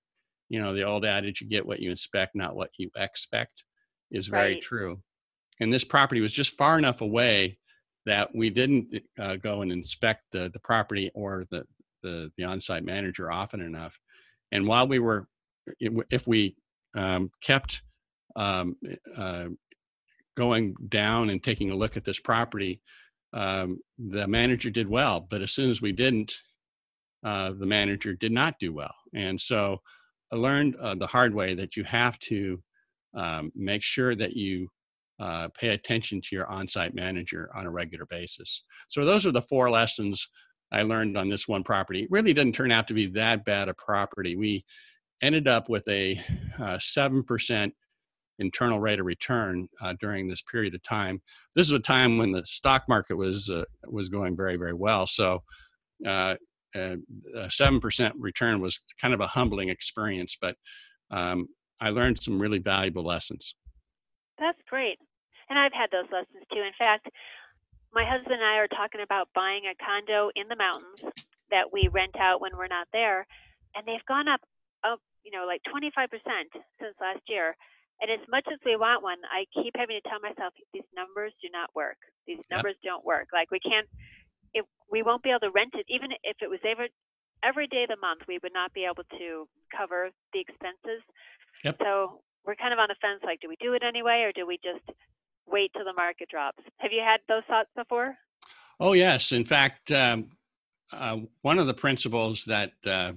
You 0.51 0.61
know, 0.61 0.73
the 0.73 0.83
old 0.83 1.05
adage, 1.05 1.41
you 1.41 1.47
get 1.47 1.65
what 1.65 1.79
you 1.79 1.89
inspect, 1.89 2.35
not 2.35 2.55
what 2.55 2.71
you 2.77 2.89
expect, 2.95 3.63
is 4.11 4.27
very 4.27 4.53
Right. 4.53 4.61
true 4.61 5.01
and 5.61 5.71
this 5.71 5.85
property 5.85 6.19
was 6.19 6.33
just 6.33 6.57
far 6.57 6.77
enough 6.77 7.01
away 7.01 7.57
that 8.05 8.29
we 8.33 8.49
didn't 8.49 8.87
uh, 9.19 9.35
go 9.35 9.61
and 9.61 9.71
inspect 9.71 10.23
the, 10.31 10.49
the 10.49 10.59
property 10.59 11.11
or 11.13 11.45
the 11.51 11.63
the 12.01 12.31
the 12.35 12.43
on-site 12.43 12.83
manager 12.83 13.31
often 13.31 13.61
enough. 13.61 13.97
And 14.51 14.67
while 14.67 14.87
we 14.87 14.97
were, 14.97 15.27
if 15.79 16.25
we 16.27 16.55
um, 16.95 17.29
kept 17.41 17.83
um, 18.35 18.75
uh, 19.15 19.49
going 20.35 20.73
down 20.89 21.29
and 21.29 21.43
taking 21.43 21.69
a 21.69 21.75
look 21.75 21.95
at 21.95 22.03
this 22.03 22.19
property, 22.19 22.81
um, 23.33 23.77
the 23.99 24.27
manager 24.27 24.71
did 24.71 24.89
well. 24.89 25.21
But 25.29 25.43
as 25.43 25.51
soon 25.51 25.69
as 25.69 25.79
we 25.79 25.91
didn't, 25.91 26.33
uh, 27.23 27.51
the 27.51 27.67
manager 27.67 28.15
did 28.15 28.31
not 28.31 28.55
do 28.59 28.73
well. 28.73 28.95
And 29.13 29.39
so 29.39 29.81
I 30.31 30.37
learned 30.37 30.75
uh, 30.77 30.95
the 30.95 31.07
hard 31.07 31.33
way 31.33 31.53
that 31.55 31.75
you 31.75 31.83
have 31.83 32.17
to 32.19 32.61
um, 33.13 33.51
make 33.55 33.83
sure 33.83 34.15
that 34.15 34.35
you 34.35 34.69
uh, 35.19 35.49
pay 35.49 35.69
attention 35.69 36.21
to 36.21 36.35
your 36.35 36.47
on-site 36.47 36.95
manager 36.95 37.49
on 37.53 37.65
a 37.65 37.71
regular 37.71 38.05
basis. 38.05 38.63
So 38.87 39.05
those 39.05 39.25
are 39.25 39.31
the 39.31 39.41
four 39.43 39.69
lessons 39.69 40.27
I 40.71 40.83
learned 40.83 41.17
on 41.17 41.29
this 41.29 41.47
one 41.47 41.63
property. 41.63 42.03
It 42.03 42.11
really 42.11 42.33
didn't 42.33 42.55
turn 42.55 42.71
out 42.71 42.87
to 42.87 42.93
be 42.93 43.07
that 43.07 43.43
bad 43.45 43.67
a 43.67 43.73
property. 43.73 44.35
We 44.35 44.63
ended 45.21 45.47
up 45.47 45.69
with 45.69 45.87
a 45.87 46.19
uh, 46.59 46.79
seven 46.79 47.23
percent 47.23 47.73
internal 48.39 48.79
rate 48.79 48.99
of 48.99 49.05
return 49.05 49.67
uh, 49.81 49.93
during 49.99 50.27
this 50.27 50.41
period 50.41 50.73
of 50.73 50.81
time. 50.81 51.21
This 51.55 51.67
is 51.67 51.73
a 51.73 51.79
time 51.79 52.17
when 52.17 52.31
the 52.31 52.45
stock 52.45 52.83
market 52.87 53.15
was 53.15 53.49
uh, 53.49 53.65
was 53.85 54.09
going 54.09 54.35
very 54.35 54.55
very 54.55 54.73
well. 54.73 55.05
So. 55.05 55.43
Uh, 56.05 56.35
seven 57.49 57.79
percent 57.79 58.15
return 58.17 58.61
was 58.61 58.79
kind 58.99 59.13
of 59.13 59.19
a 59.19 59.27
humbling 59.27 59.69
experience, 59.69 60.37
but 60.39 60.55
um, 61.11 61.47
I 61.79 61.89
learned 61.89 62.21
some 62.21 62.39
really 62.39 62.59
valuable 62.59 63.03
lessons. 63.03 63.55
That's 64.39 64.59
great. 64.69 64.97
And 65.49 65.59
I've 65.59 65.73
had 65.73 65.91
those 65.91 66.09
lessons 66.11 66.45
too. 66.53 66.61
In 66.61 66.73
fact, 66.77 67.09
my 67.93 68.05
husband 68.05 68.39
and 68.39 68.43
I 68.43 68.57
are 68.57 68.71
talking 68.71 69.01
about 69.01 69.27
buying 69.35 69.63
a 69.67 69.75
condo 69.75 70.31
in 70.35 70.47
the 70.47 70.55
mountains 70.55 71.03
that 71.51 71.67
we 71.73 71.89
rent 71.91 72.15
out 72.15 72.39
when 72.39 72.55
we're 72.55 72.71
not 72.71 72.87
there, 72.93 73.27
and 73.75 73.85
they've 73.85 74.05
gone 74.07 74.27
up, 74.27 74.39
up 74.83 74.99
you 75.23 75.31
know, 75.31 75.45
like 75.45 75.61
25% 75.67 76.07
since 76.79 76.95
last 77.01 77.21
year. 77.27 77.55
And 78.01 78.09
as 78.09 78.25
much 78.29 78.47
as 78.49 78.57
we 78.65 78.75
want 78.75 79.03
one, 79.03 79.21
I 79.29 79.45
keep 79.53 79.77
having 79.77 79.99
to 80.01 80.09
tell 80.09 80.19
myself 80.19 80.53
these 80.73 80.87
numbers 80.95 81.33
do 81.37 81.49
not 81.53 81.69
work. 81.75 82.01
These 82.25 82.41
numbers 82.49 82.73
yep. 82.81 82.97
don't 82.97 83.05
work. 83.05 83.27
Like 83.31 83.51
we 83.51 83.59
can't, 83.59 83.85
if 84.53 84.65
we 84.91 85.03
won't 85.03 85.23
be 85.23 85.29
able 85.29 85.41
to 85.41 85.51
rent 85.51 85.73
it, 85.73 85.85
even 85.89 86.11
if 86.23 86.37
it 86.41 86.49
was 86.49 86.59
every 86.67 86.89
every 87.43 87.67
day 87.67 87.83
of 87.83 87.89
the 87.89 88.01
month, 88.01 88.21
we 88.27 88.39
would 88.43 88.53
not 88.53 88.73
be 88.73 88.85
able 88.85 89.03
to 89.17 89.47
cover 89.75 90.09
the 90.33 90.39
expenses. 90.39 91.01
Yep. 91.63 91.77
So 91.81 92.21
we're 92.45 92.55
kind 92.55 92.73
of 92.73 92.79
on 92.79 92.89
the 92.89 92.95
fence. 93.01 93.21
Like, 93.23 93.39
do 93.41 93.49
we 93.49 93.55
do 93.59 93.73
it 93.73 93.83
anyway, 93.83 94.23
or 94.25 94.31
do 94.31 94.45
we 94.45 94.59
just 94.63 94.85
wait 95.47 95.71
till 95.73 95.85
the 95.85 95.93
market 95.93 96.29
drops. 96.29 96.63
Have 96.77 96.91
you 96.91 97.01
had 97.01 97.19
those 97.27 97.43
thoughts 97.47 97.69
before? 97.75 98.15
Oh 98.79 98.93
yes. 98.93 99.31
In 99.31 99.45
fact, 99.45 99.91
um, 99.91 100.29
uh, 100.91 101.17
one 101.41 101.59
of 101.59 101.67
the 101.67 101.73
principles 101.73 102.43
that 102.45 102.71
uh, 102.85 103.13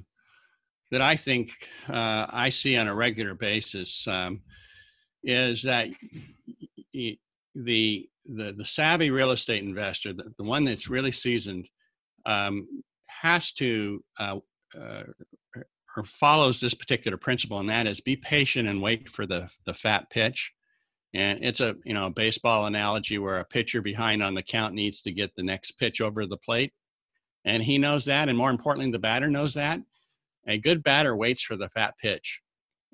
that 0.91 1.01
I 1.01 1.17
think 1.17 1.53
uh, 1.89 2.27
I 2.29 2.51
see 2.51 2.77
on 2.77 2.89
a 2.89 2.95
regular 2.95 3.35
basis 3.35 4.07
um, 4.07 4.43
is 5.23 5.63
that 5.63 5.89
the 7.55 8.09
the 8.27 8.53
the 8.53 8.65
savvy 8.65 9.11
real 9.11 9.31
estate 9.31 9.63
investor, 9.63 10.13
the, 10.13 10.33
the 10.37 10.45
one 10.45 10.65
that's 10.65 10.89
really 10.89 11.13
seasoned, 11.13 11.69
um, 12.27 12.67
has 13.07 13.53
to 13.53 14.03
uh, 14.19 14.39
uh, 14.79 15.03
or 15.97 16.05
follows 16.05 16.61
this 16.61 16.75
particular 16.75 17.17
principle, 17.17 17.59
and 17.61 17.69
that 17.69 17.87
is 17.87 18.01
be 18.01 18.17
patient 18.17 18.69
and 18.69 18.83
wait 18.83 19.09
for 19.09 19.27
the 19.27 19.49
the 19.65 19.75
fat 19.75 20.11
pitch. 20.11 20.53
And 21.13 21.45
it's 21.45 21.61
a 21.61 21.77
you 21.85 21.95
know 21.95 22.11
baseball 22.11 22.67
analogy 22.67 23.19
where 23.19 23.39
a 23.39 23.45
pitcher 23.45 23.83
behind 23.83 24.23
on 24.23 24.35
the 24.35 24.43
count 24.43 24.75
needs 24.75 25.03
to 25.03 25.13
get 25.13 25.35
the 25.37 25.45
next 25.45 25.73
pitch 25.73 26.01
over 26.01 26.27
the 26.27 26.39
plate, 26.39 26.73
and 27.45 27.63
he 27.63 27.79
knows 27.79 28.05
that, 28.07 28.29
and 28.29 28.39
more 28.39 28.51
importantly, 28.51 28.91
the 28.91 28.99
batter 28.99 29.29
knows 29.29 29.55
that. 29.55 29.81
A 30.47 30.59
good 30.59 30.83
batter 30.83 31.17
waits 31.17 31.43
for 31.43 31.57
the 31.57 31.71
fat 31.71 31.95
pitch, 31.99 32.41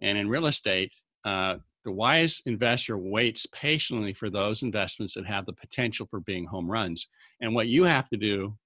and 0.01 0.17
in 0.19 0.29
real 0.29 0.47
estate, 0.47 0.93
uh, 1.25 1.57
the 1.85 1.93
wise 1.93 2.43
investor 2.47 2.99
waits 2.99 3.47
patiently 3.47 4.13
for 4.13 4.31
those 4.31 4.63
investments 4.63 5.15
that 5.15 5.27
have 5.27 5.47
the 5.47 5.53
potential 5.53 6.07
for 6.11 6.21
being 6.21 6.45
home 6.45 6.71
runs. 6.71 7.07
And 7.41 7.55
what 7.55 7.69
you 7.69 7.85
have 7.85 8.09
to 8.11 8.17
do, 8.17 8.57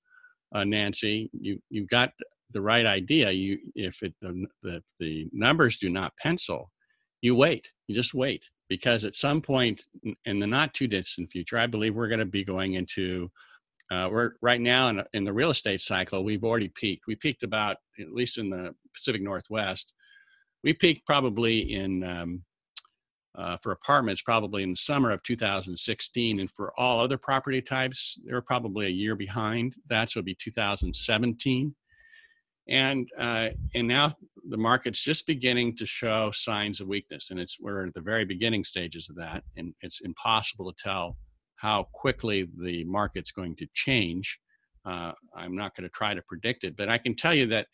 uh, 0.54 0.64
Nancy, 0.64 1.30
you 1.32 1.60
you've 1.70 1.88
got 1.88 2.12
the 2.50 2.62
right 2.62 2.86
idea. 2.86 3.30
You 3.30 3.58
if 3.74 4.02
it 4.02 4.14
the, 4.20 4.46
the 4.62 4.82
the 4.98 5.28
numbers 5.32 5.78
do 5.78 5.90
not 5.90 6.16
pencil, 6.16 6.70
you 7.22 7.34
wait. 7.34 7.70
You 7.86 7.94
just 7.94 8.14
wait 8.14 8.48
because 8.68 9.04
at 9.04 9.14
some 9.14 9.40
point 9.40 9.82
in 10.24 10.38
the 10.38 10.46
not 10.46 10.74
too 10.74 10.86
distant 10.86 11.30
future, 11.30 11.58
I 11.58 11.66
believe 11.66 11.94
we're 11.94 12.08
going 12.08 12.18
to 12.20 12.26
be 12.26 12.44
going 12.44 12.74
into. 12.74 13.30
Uh, 13.90 14.08
we're 14.10 14.32
right 14.40 14.62
now 14.62 14.88
in, 14.88 15.02
in 15.12 15.24
the 15.24 15.32
real 15.32 15.50
estate 15.50 15.80
cycle. 15.80 16.24
We've 16.24 16.42
already 16.42 16.72
peaked. 16.74 17.04
We 17.06 17.16
peaked 17.16 17.42
about 17.42 17.76
at 18.00 18.12
least 18.12 18.38
in 18.38 18.48
the 18.48 18.74
Pacific 18.94 19.22
Northwest. 19.22 19.92
We 20.62 20.72
peaked 20.72 21.06
probably 21.06 21.74
in 21.74 22.02
um, 22.02 22.44
uh, 23.36 23.56
for 23.62 23.72
apartments 23.72 24.22
probably 24.22 24.62
in 24.62 24.70
the 24.70 24.76
summer 24.76 25.10
of 25.10 25.22
2016, 25.22 26.40
and 26.40 26.50
for 26.50 26.72
all 26.78 27.00
other 27.00 27.18
property 27.18 27.60
types, 27.60 28.18
they're 28.24 28.40
probably 28.40 28.86
a 28.86 28.90
year 28.90 29.16
behind. 29.16 29.74
That 29.88 30.10
so 30.10 30.20
it'll 30.20 30.26
be 30.26 30.34
2017 30.34 31.74
and 32.68 33.08
uh, 33.18 33.50
and 33.74 33.86
now 33.86 34.12
the 34.48 34.56
market's 34.56 35.02
just 35.02 35.26
beginning 35.26 35.76
to 35.76 35.86
show 35.86 36.30
signs 36.32 36.80
of 36.80 36.88
weakness 36.88 37.30
and 37.30 37.38
it's 37.38 37.58
we're 37.60 37.86
at 37.86 37.94
the 37.94 38.00
very 38.00 38.24
beginning 38.24 38.64
stages 38.64 39.08
of 39.10 39.16
that 39.16 39.42
and 39.56 39.74
it's 39.80 40.00
impossible 40.00 40.72
to 40.72 40.82
tell 40.82 41.16
how 41.56 41.86
quickly 41.92 42.48
the 42.60 42.84
market's 42.84 43.32
going 43.32 43.54
to 43.56 43.66
change 43.74 44.38
uh, 44.86 45.12
i'm 45.34 45.56
not 45.56 45.74
going 45.74 45.88
to 45.88 45.92
try 45.94 46.14
to 46.14 46.22
predict 46.22 46.64
it 46.64 46.76
but 46.76 46.88
i 46.88 46.98
can 46.98 47.14
tell 47.14 47.34
you 47.34 47.46
that 47.46 47.66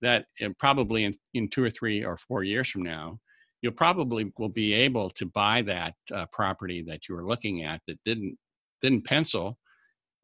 that 0.00 0.26
probably 0.58 1.04
in, 1.04 1.14
in 1.34 1.48
two 1.48 1.62
or 1.62 1.70
three 1.70 2.04
or 2.04 2.16
four 2.16 2.42
years 2.42 2.68
from 2.68 2.82
now 2.82 3.18
you'll 3.62 3.72
probably 3.72 4.32
will 4.36 4.48
be 4.48 4.74
able 4.74 5.08
to 5.10 5.24
buy 5.24 5.62
that 5.62 5.94
uh, 6.12 6.26
property 6.32 6.82
that 6.82 7.08
you 7.08 7.14
were 7.14 7.26
looking 7.26 7.62
at 7.62 7.80
that 7.86 7.98
didn't 8.04 8.36
didn't 8.82 9.04
pencil 9.04 9.58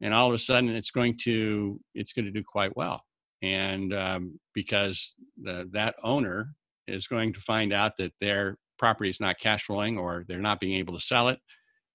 and 0.01 0.13
all 0.13 0.27
of 0.27 0.33
a 0.33 0.39
sudden 0.39 0.69
it's 0.69 0.91
going 0.91 1.17
to 1.23 1.79
it's 1.93 2.13
going 2.13 2.25
to 2.25 2.31
do 2.31 2.43
quite 2.43 2.75
well. 2.75 3.03
And 3.41 3.93
um, 3.93 4.39
because 4.53 5.15
the, 5.41 5.69
that 5.71 5.95
owner 6.03 6.53
is 6.87 7.07
going 7.07 7.33
to 7.33 7.39
find 7.39 7.71
out 7.71 7.93
that 7.97 8.13
their 8.19 8.57
property 8.77 9.09
is 9.09 9.19
not 9.19 9.39
cash 9.39 9.63
flowing 9.63 9.97
or 9.97 10.25
they're 10.27 10.39
not 10.39 10.59
being 10.59 10.77
able 10.77 10.93
to 10.93 11.05
sell 11.05 11.29
it 11.29 11.39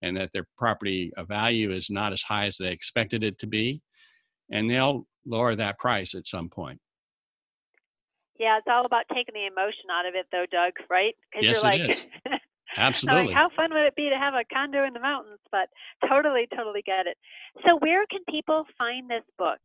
and 0.02 0.16
that 0.16 0.32
their 0.32 0.46
property 0.56 1.12
value 1.28 1.70
is 1.70 1.90
not 1.90 2.12
as 2.12 2.22
high 2.22 2.46
as 2.46 2.56
they 2.58 2.70
expected 2.70 3.22
it 3.24 3.38
to 3.38 3.46
be 3.46 3.82
and 4.50 4.68
they'll 4.70 5.06
lower 5.26 5.54
that 5.54 5.78
price 5.78 6.14
at 6.14 6.26
some 6.26 6.48
point 6.48 6.78
yeah 8.38 8.58
it's 8.58 8.66
all 8.68 8.86
about 8.86 9.04
taking 9.12 9.34
the 9.34 9.46
emotion 9.46 9.90
out 9.92 10.06
of 10.06 10.14
it 10.14 10.26
though 10.32 10.46
doug 10.50 10.72
right? 10.90 11.14
Because 11.30 11.44
yes, 11.44 11.62
you're 11.62 11.70
like 11.70 11.80
it 11.80 11.90
is. 11.90 12.04
absolutely. 12.76 13.26
like, 13.26 13.34
how 13.34 13.50
fun 13.56 13.72
would 13.72 13.86
it 13.86 13.96
be 13.96 14.10
to 14.10 14.16
have 14.16 14.34
a 14.34 14.44
condo 14.52 14.84
in 14.84 14.92
the 14.92 15.00
mountains? 15.00 15.40
But 15.50 15.68
totally 16.08 16.48
totally 16.56 16.82
get 16.82 17.06
it. 17.06 17.16
So 17.66 17.76
where 17.78 18.04
can 18.06 18.20
people 18.28 18.64
find 18.78 19.08
this 19.08 19.24
book? 19.38 19.60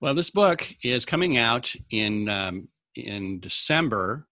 Well, 0.00 0.14
this 0.14 0.30
book 0.30 0.66
is 0.82 1.04
coming 1.04 1.36
out 1.36 1.74
in 1.90 2.28
um, 2.28 2.68
in 2.94 3.40
December 3.40 4.26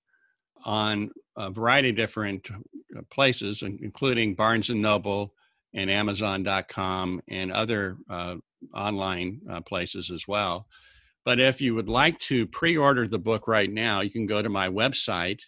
on 0.64 1.10
a 1.36 1.50
variety 1.50 1.90
of 1.90 1.96
different 1.96 2.48
uh, 2.50 3.02
places, 3.10 3.62
including 3.62 4.34
Barnes 4.34 4.70
and 4.70 4.80
Noble 4.80 5.34
and 5.74 5.90
Amazon.com 5.90 7.20
and 7.28 7.52
other 7.52 7.96
uh, 8.08 8.36
online 8.74 9.40
uh, 9.50 9.60
places 9.60 10.10
as 10.10 10.26
well. 10.26 10.66
But 11.26 11.40
if 11.40 11.60
you 11.60 11.74
would 11.74 11.88
like 11.88 12.20
to 12.20 12.46
pre-order 12.46 13.08
the 13.08 13.18
book 13.18 13.48
right 13.48 13.70
now, 13.70 14.00
you 14.00 14.10
can 14.10 14.26
go 14.26 14.40
to 14.40 14.48
my 14.48 14.68
website. 14.68 15.40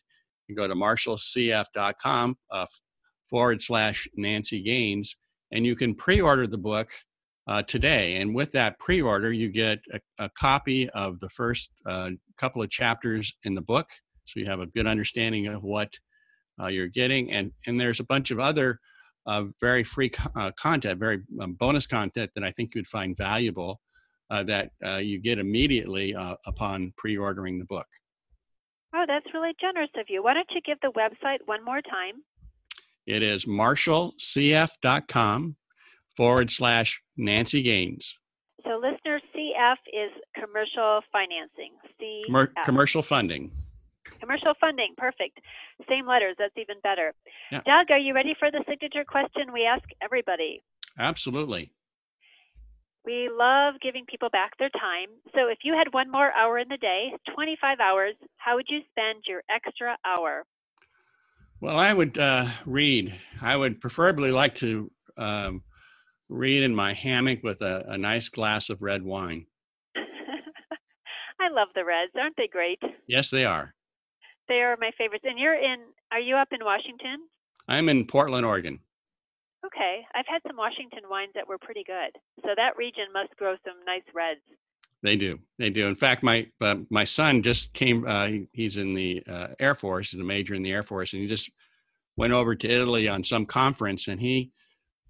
You 0.48 0.56
go 0.56 0.66
to 0.66 0.74
marshallcf.com 0.74 2.36
uh, 2.50 2.66
forward 3.30 3.62
slash 3.62 4.08
Nancy 4.16 4.60
Gaines, 4.60 5.16
and 5.52 5.64
you 5.64 5.76
can 5.76 5.94
pre-order 5.94 6.48
the 6.48 6.58
book 6.58 6.88
uh, 7.46 7.62
today. 7.62 8.16
And 8.16 8.34
with 8.34 8.50
that 8.52 8.80
pre 8.80 9.00
order, 9.00 9.32
you 9.32 9.50
get 9.50 9.78
a, 9.92 10.00
a, 10.18 10.28
copy 10.30 10.90
of 10.90 11.20
the 11.20 11.28
first 11.28 11.70
uh, 11.86 12.10
couple 12.36 12.60
of 12.60 12.70
chapters 12.70 13.32
in 13.44 13.54
the 13.54 13.62
book. 13.62 13.86
So 14.24 14.40
you 14.40 14.46
have 14.46 14.60
a 14.60 14.66
good 14.66 14.88
understanding 14.88 15.46
of 15.46 15.62
what 15.62 15.90
uh, 16.60 16.66
you're 16.66 16.88
getting. 16.88 17.30
And, 17.30 17.52
and 17.68 17.80
there's 17.80 18.00
a 18.00 18.04
bunch 18.04 18.32
of 18.32 18.40
other 18.40 18.80
uh, 19.26 19.44
very 19.60 19.84
free 19.84 20.10
uh, 20.34 20.50
content, 20.58 20.98
very 20.98 21.20
um, 21.40 21.54
bonus 21.54 21.86
content 21.86 22.32
that 22.34 22.42
I 22.42 22.50
think 22.50 22.74
you'd 22.74 22.88
find 22.88 23.16
valuable 23.16 23.80
uh, 24.30 24.44
that 24.44 24.70
you 25.04 25.20
get 25.20 25.38
immediately 25.38 26.14
upon 26.46 26.92
pre 26.96 27.16
ordering 27.16 27.58
the 27.58 27.64
book. 27.64 27.86
Oh, 28.94 29.04
that's 29.06 29.26
really 29.34 29.52
generous 29.60 29.90
of 29.98 30.06
you. 30.08 30.22
Why 30.22 30.34
don't 30.34 30.48
you 30.54 30.60
give 30.62 30.78
the 30.80 30.92
website 30.92 31.38
one 31.44 31.64
more 31.64 31.82
time? 31.82 32.22
It 33.06 33.22
is 33.22 33.44
marshallcf.com 33.46 35.56
forward 36.16 36.50
slash 36.50 37.00
Nancy 37.16 37.62
Gaines. 37.62 38.18
So, 38.64 38.80
listener 38.82 39.20
CF 39.34 39.76
is 39.92 40.10
commercial 40.34 41.00
financing. 41.12 41.72
CF. 42.00 42.48
commercial 42.64 43.02
funding. 43.02 43.50
Commercial 44.20 44.54
funding, 44.60 44.94
perfect. 44.96 45.38
Same 45.88 46.06
letters, 46.06 46.34
that's 46.38 46.56
even 46.56 46.76
better. 46.82 47.14
Yeah. 47.52 47.60
Doug, 47.64 47.90
are 47.90 47.98
you 47.98 48.14
ready 48.14 48.34
for 48.38 48.50
the 48.50 48.64
signature 48.68 49.04
question 49.04 49.52
we 49.52 49.64
ask 49.64 49.84
everybody? 50.02 50.62
Absolutely. 50.98 51.72
We 53.08 53.30
love 53.32 53.76
giving 53.80 54.04
people 54.04 54.28
back 54.28 54.58
their 54.58 54.68
time. 54.68 55.08
So 55.34 55.48
if 55.48 55.60
you 55.64 55.72
had 55.72 55.94
one 55.94 56.10
more 56.10 56.30
hour 56.32 56.58
in 56.58 56.68
the 56.68 56.76
day, 56.76 57.10
25 57.34 57.80
hours, 57.80 58.14
how 58.36 58.56
would 58.56 58.66
you 58.68 58.80
spend 58.90 59.24
your 59.26 59.40
extra 59.48 59.96
hour? 60.04 60.44
Well, 61.58 61.78
I 61.78 61.94
would 61.94 62.18
uh, 62.18 62.48
read. 62.66 63.14
I 63.40 63.56
would 63.56 63.80
preferably 63.80 64.30
like 64.30 64.56
to 64.56 64.92
um, 65.16 65.62
read 66.28 66.62
in 66.62 66.74
my 66.74 66.92
hammock 66.92 67.42
with 67.42 67.62
a, 67.62 67.82
a 67.88 67.96
nice 67.96 68.28
glass 68.28 68.68
of 68.68 68.82
red 68.82 69.02
wine. 69.02 69.46
I 69.96 71.48
love 71.50 71.68
the 71.74 71.86
Reds. 71.86 72.12
Aren't 72.14 72.36
they 72.36 72.46
great? 72.46 72.78
Yes, 73.06 73.30
they 73.30 73.46
are. 73.46 73.74
They 74.48 74.56
are 74.60 74.76
my 74.78 74.90
favorites. 74.98 75.24
And 75.26 75.38
you're 75.38 75.54
in, 75.54 75.78
are 76.12 76.20
you 76.20 76.36
up 76.36 76.48
in 76.52 76.62
Washington? 76.62 77.20
I'm 77.66 77.88
in 77.88 78.04
Portland, 78.04 78.44
Oregon. 78.44 78.80
Okay. 79.64 80.06
I've 80.14 80.26
had 80.26 80.40
some 80.46 80.56
Washington 80.56 81.08
wines 81.10 81.32
that 81.34 81.46
were 81.46 81.58
pretty 81.58 81.84
good. 81.84 82.18
So 82.42 82.50
that 82.56 82.76
region 82.76 83.04
must 83.12 83.36
grow 83.36 83.54
some 83.64 83.76
nice 83.86 84.02
reds. 84.14 84.40
They 85.02 85.16
do. 85.16 85.38
They 85.58 85.70
do. 85.70 85.86
In 85.86 85.94
fact, 85.94 86.22
my 86.22 86.48
uh, 86.60 86.76
my 86.90 87.04
son 87.04 87.42
just 87.42 87.72
came. 87.72 88.04
Uh, 88.06 88.30
he's 88.52 88.76
in 88.76 88.94
the 88.94 89.22
uh, 89.28 89.48
Air 89.60 89.76
Force. 89.76 90.10
He's 90.10 90.20
a 90.20 90.24
major 90.24 90.54
in 90.54 90.62
the 90.62 90.72
Air 90.72 90.82
Force, 90.82 91.12
and 91.12 91.22
he 91.22 91.28
just 91.28 91.50
went 92.16 92.32
over 92.32 92.56
to 92.56 92.68
Italy 92.68 93.08
on 93.08 93.22
some 93.22 93.46
conference, 93.46 94.08
and 94.08 94.20
he 94.20 94.50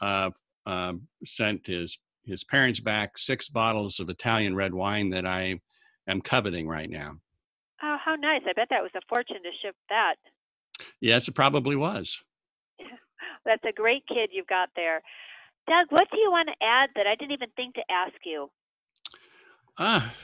uh, 0.03 0.31
uh, 0.67 0.93
sent 1.25 1.67
his 1.67 1.99
his 2.25 2.45
parents 2.45 2.81
back 2.81 3.17
six 3.17 3.49
bottles 3.49 3.99
of 3.99 4.11
Italian 4.11 4.55
red 4.55 4.75
wine 4.75 5.09
that 5.11 5.27
I 5.27 5.59
am 6.07 6.21
coveting 6.21 6.69
right 6.69 6.91
now. 6.91 7.17
Oh, 7.83 7.97
how 8.05 8.15
nice! 8.15 8.43
I 8.47 8.53
bet 8.53 8.69
that 8.69 8.83
was 8.83 8.91
a 8.95 9.01
fortune 9.09 9.43
to 9.43 9.51
ship 9.63 9.75
that. 9.89 10.17
Yes, 11.01 11.29
it 11.29 11.35
probably 11.35 11.77
was. 11.77 12.23
That's 13.45 13.65
a 13.69 13.73
great 13.73 14.05
kid 14.07 14.31
you've 14.33 14.47
got 14.47 14.71
there. 14.77 15.03
Doug, 15.69 15.87
what 15.91 16.09
do 16.11 16.19
you 16.19 16.31
want 16.31 16.49
to 16.49 16.65
add 16.65 16.91
that 16.97 17.07
I 17.07 17.15
didn't 17.15 17.33
even 17.33 17.51
think 17.57 17.75
to 17.75 17.83
ask 17.91 18.15
you? 18.25 18.51
Ah, 19.79 20.15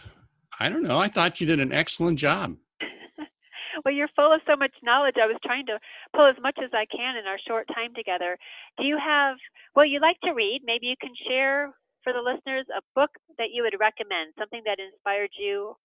I 0.58 0.68
don't 0.68 0.82
know. 0.82 0.98
I 0.98 1.08
thought 1.08 1.40
you 1.40 1.46
did 1.46 1.60
an 1.60 1.72
excellent 1.72 2.18
job. 2.18 2.56
well, 3.84 3.94
you're 3.94 4.08
full 4.16 4.32
of 4.32 4.40
so 4.46 4.56
much 4.56 4.72
knowledge. 4.82 5.16
I 5.22 5.26
was 5.26 5.36
trying 5.44 5.66
to 5.66 5.78
pull 6.14 6.26
as 6.26 6.36
much 6.42 6.58
as 6.62 6.70
I 6.72 6.86
can 6.86 7.16
in 7.16 7.26
our 7.26 7.38
short 7.46 7.68
time 7.74 7.94
together. 7.94 8.38
Do 8.78 8.84
you 8.84 8.98
have, 8.98 9.36
well, 9.76 9.86
you 9.86 10.00
like 10.00 10.20
to 10.24 10.32
read? 10.32 10.62
Maybe 10.64 10.86
you 10.86 10.96
can 11.00 11.12
share 11.28 11.74
for 12.02 12.12
the 12.12 12.20
listeners 12.20 12.66
a 12.76 12.82
book 12.94 13.10
that 13.38 13.48
you 13.52 13.62
would 13.62 13.78
recommend, 13.78 14.32
something 14.38 14.62
that 14.64 14.78
inspired 14.78 15.30
you 15.38 15.76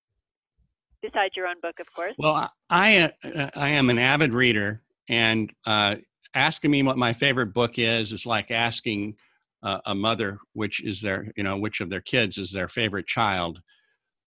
besides 1.02 1.36
your 1.36 1.48
own 1.48 1.56
book, 1.62 1.80
of 1.80 1.88
course. 1.96 2.14
Well, 2.18 2.52
I, 2.70 3.12
uh, 3.24 3.50
I 3.56 3.70
am 3.70 3.90
an 3.90 3.98
avid 3.98 4.34
reader, 4.34 4.82
and 5.08 5.52
uh, 5.66 5.96
asking 6.34 6.72
me 6.72 6.84
what 6.84 6.98
my 6.98 7.14
favorite 7.14 7.54
book 7.54 7.78
is 7.78 8.12
is 8.14 8.26
like 8.26 8.52
asking 8.52 9.16
uh, 9.64 9.80
a 9.86 9.96
mother 9.96 10.40
which 10.54 10.84
is 10.84 11.02
their 11.02 11.32
you 11.36 11.44
know 11.44 11.58
which 11.58 11.82
of 11.82 11.90
their 11.90 12.02
kids 12.02 12.38
is 12.38 12.52
their 12.52 12.70
favorite 12.70 13.08
child. 13.08 13.60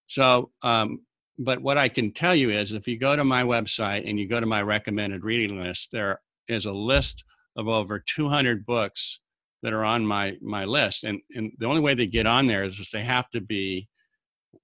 So 0.07 0.51
um, 0.62 1.01
but 1.38 1.62
what 1.62 1.79
i 1.79 1.88
can 1.88 2.12
tell 2.12 2.35
you 2.35 2.51
is 2.51 2.73
if 2.73 2.87
you 2.87 2.99
go 2.99 3.17
to 3.17 3.25
my 3.25 3.43
website 3.43 4.09
and 4.09 4.19
you 4.19 4.29
go 4.29 4.38
to 4.38 4.47
my 4.47 4.61
recommended 4.61 5.25
reading 5.25 5.59
list 5.59 5.88
there 5.91 6.21
is 6.47 6.67
a 6.67 6.73
list 6.73 7.25
of 7.57 7.69
over 7.69 7.99
200 7.99 8.67
books 8.67 9.21
that 9.62 9.73
are 9.73 9.85
on 9.85 10.05
my 10.05 10.37
my 10.43 10.65
list. 10.65 11.05
And 11.05 11.21
and 11.35 11.53
the 11.59 11.67
only 11.67 11.81
way 11.81 11.95
they 11.95 12.07
get 12.07 12.27
on 12.27 12.47
there 12.47 12.65
is 12.65 12.88
they 12.93 13.05
have 13.05 13.31
to 13.31 13.41
be 13.41 13.88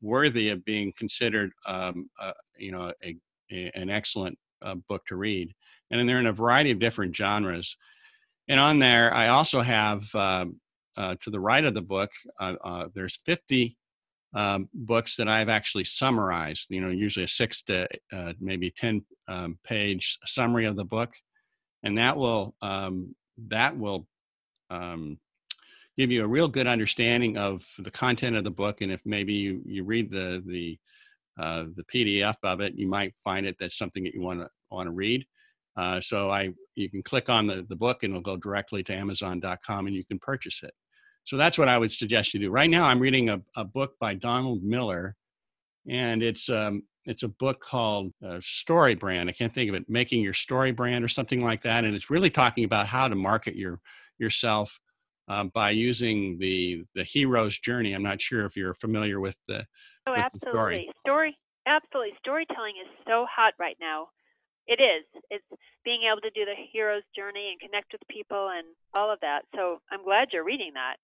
worthy 0.01 0.51
of 0.51 0.65
being 0.65 0.93
considered 0.99 1.51
um, 1.67 2.11
uh, 2.21 2.33
you 2.59 2.73
know 2.73 2.93
a, 3.05 3.17
a, 3.53 3.71
an 3.75 3.91
excellent 3.91 4.39
uh, 4.63 4.75
book 4.89 5.03
to 5.07 5.17
read 5.17 5.53
and 5.91 6.09
they're 6.09 6.19
in 6.19 6.27
a 6.27 6.33
variety 6.33 6.71
of 6.71 6.79
different 6.79 7.15
genres 7.15 7.77
and 8.49 8.59
on 8.59 8.79
there, 8.79 9.13
I 9.13 9.29
also 9.29 9.61
have 9.61 10.13
uh, 10.15 10.47
uh, 10.97 11.17
to 11.21 11.31
the 11.31 11.41
right 11.41 11.65
of 11.65 11.75
the 11.75 11.83
book, 11.83 12.11
uh, 12.41 12.55
uh 12.65 12.89
there's 12.95 13.21
50 13.27 13.77
um, 14.35 14.69
books 14.73 15.17
that 15.17 15.29
I've 15.29 15.49
actually 15.49 15.85
summarized. 15.85 16.69
You 16.71 16.81
know, 16.81 16.89
usually 16.89 17.25
a 17.25 17.29
six 17.29 17.63
to 17.65 17.87
uh, 18.13 18.33
maybe 18.41 18.71
10 18.71 19.05
um, 19.29 19.59
page 19.65 20.19
summary 20.25 20.65
of 20.65 20.77
the 20.77 20.85
book, 20.85 21.13
and 21.83 21.99
that 21.99 22.17
will 22.17 22.55
um, 22.63 23.15
that 23.49 23.79
will 23.79 24.07
um, 24.71 25.19
give 25.97 26.11
you 26.11 26.25
a 26.25 26.29
real 26.29 26.49
good 26.49 26.67
understanding 26.67 27.37
of 27.37 27.65
the 27.79 27.91
content 27.91 28.37
of 28.37 28.45
the 28.45 28.51
book. 28.51 28.81
And 28.81 28.91
if 28.91 29.01
maybe 29.05 29.35
you 29.35 29.63
you 29.67 29.85
read 29.85 30.11
the 30.11 30.43
the 30.47 30.79
uh, 31.39 31.65
the 31.77 31.85
PDF 31.85 32.37
of 32.43 32.61
it, 32.61 32.75
you 32.75 32.89
might 32.89 33.15
find 33.25 33.47
it 33.47 33.57
that's 33.61 33.79
something 33.79 34.05
that 34.05 34.15
you 34.15 34.23
want 34.23 34.41
to 34.41 34.49
want 34.71 34.87
to 34.87 34.93
read. 34.93 35.27
Uh, 35.79 36.01
so 36.01 36.29
I, 36.29 36.51
you 36.75 36.91
can 36.91 37.05
click 37.05 37.29
on 37.29 37.47
the, 37.47 37.65
the 37.69 37.77
book 37.77 38.03
and 38.03 38.11
it'll 38.11 38.21
go 38.21 38.37
directly 38.37 38.83
to 38.83 38.93
Amazon.com 38.93 39.87
and 39.87 39.95
you 39.95 40.05
can 40.05 40.19
purchase 40.19 40.65
it. 40.65 40.73
So 41.23 41.37
that's 41.37 41.57
what 41.57 41.69
I 41.69 41.79
would 41.79 41.93
suggest 41.93 42.35
you 42.35 42.41
do. 42.41 42.51
Right 42.51 42.69
now, 42.69 42.87
I'm 42.87 42.99
reading 42.99 43.29
a, 43.29 43.41
a 43.55 43.65
book 43.65 43.93
by 44.01 44.15
Donald 44.15 44.65
Miller, 44.65 45.15
and 45.89 46.23
it's 46.23 46.49
um, 46.49 46.83
it's 47.05 47.23
a 47.23 47.29
book 47.29 47.61
called 47.61 48.13
uh, 48.27 48.39
Story 48.43 48.95
Brand. 48.97 49.29
I 49.29 49.33
can't 49.33 49.55
think 49.55 49.69
of 49.69 49.77
it, 49.77 49.85
Making 49.89 50.23
Your 50.23 50.35
Story 50.35 50.73
Brand 50.73 51.05
or 51.05 51.09
something 51.09 51.41
like 51.41 51.63
that. 51.63 51.85
And 51.85 51.95
it's 51.95 52.11
really 52.11 52.31
talking 52.31 52.65
about 52.65 52.87
how 52.87 53.07
to 53.07 53.15
market 53.15 53.55
your 53.55 53.79
yourself 54.19 54.81
uh, 55.29 55.45
by 55.55 55.71
using 55.71 56.39
the 56.39 56.83
the 56.95 57.05
hero's 57.05 57.59
journey. 57.59 57.93
I'm 57.93 58.03
not 58.03 58.21
sure 58.21 58.47
if 58.47 58.57
you're 58.57 58.75
familiar 58.75 59.21
with 59.21 59.37
the. 59.47 59.65
Oh, 60.09 60.13
with 60.13 60.25
absolutely. 60.25 60.41
The 60.43 60.51
story. 60.51 60.97
story, 61.05 61.39
absolutely. 61.69 62.13
Storytelling 62.19 62.75
is 62.83 62.89
so 63.07 63.27
hot 63.31 63.53
right 63.61 63.77
now 63.81 64.09
it 64.69 64.81
is. 64.81 65.05
It's 65.31 65.45
being 65.85 66.03
able 66.11 66.21
to 66.21 66.31
do 66.31 66.45
the 66.45 66.55
hero's 66.71 67.03
journey 67.17 67.51
and 67.51 67.61
connect 67.61 67.93
with 67.93 68.03
people 68.09 68.51
and 68.57 68.67
all 68.95 69.11
of 69.11 69.19
that. 69.21 69.43
So 69.57 69.81
I'm 69.91 70.05
glad 70.05 70.29
you're 70.33 70.45
reading 70.45 70.73
that. 70.75 70.97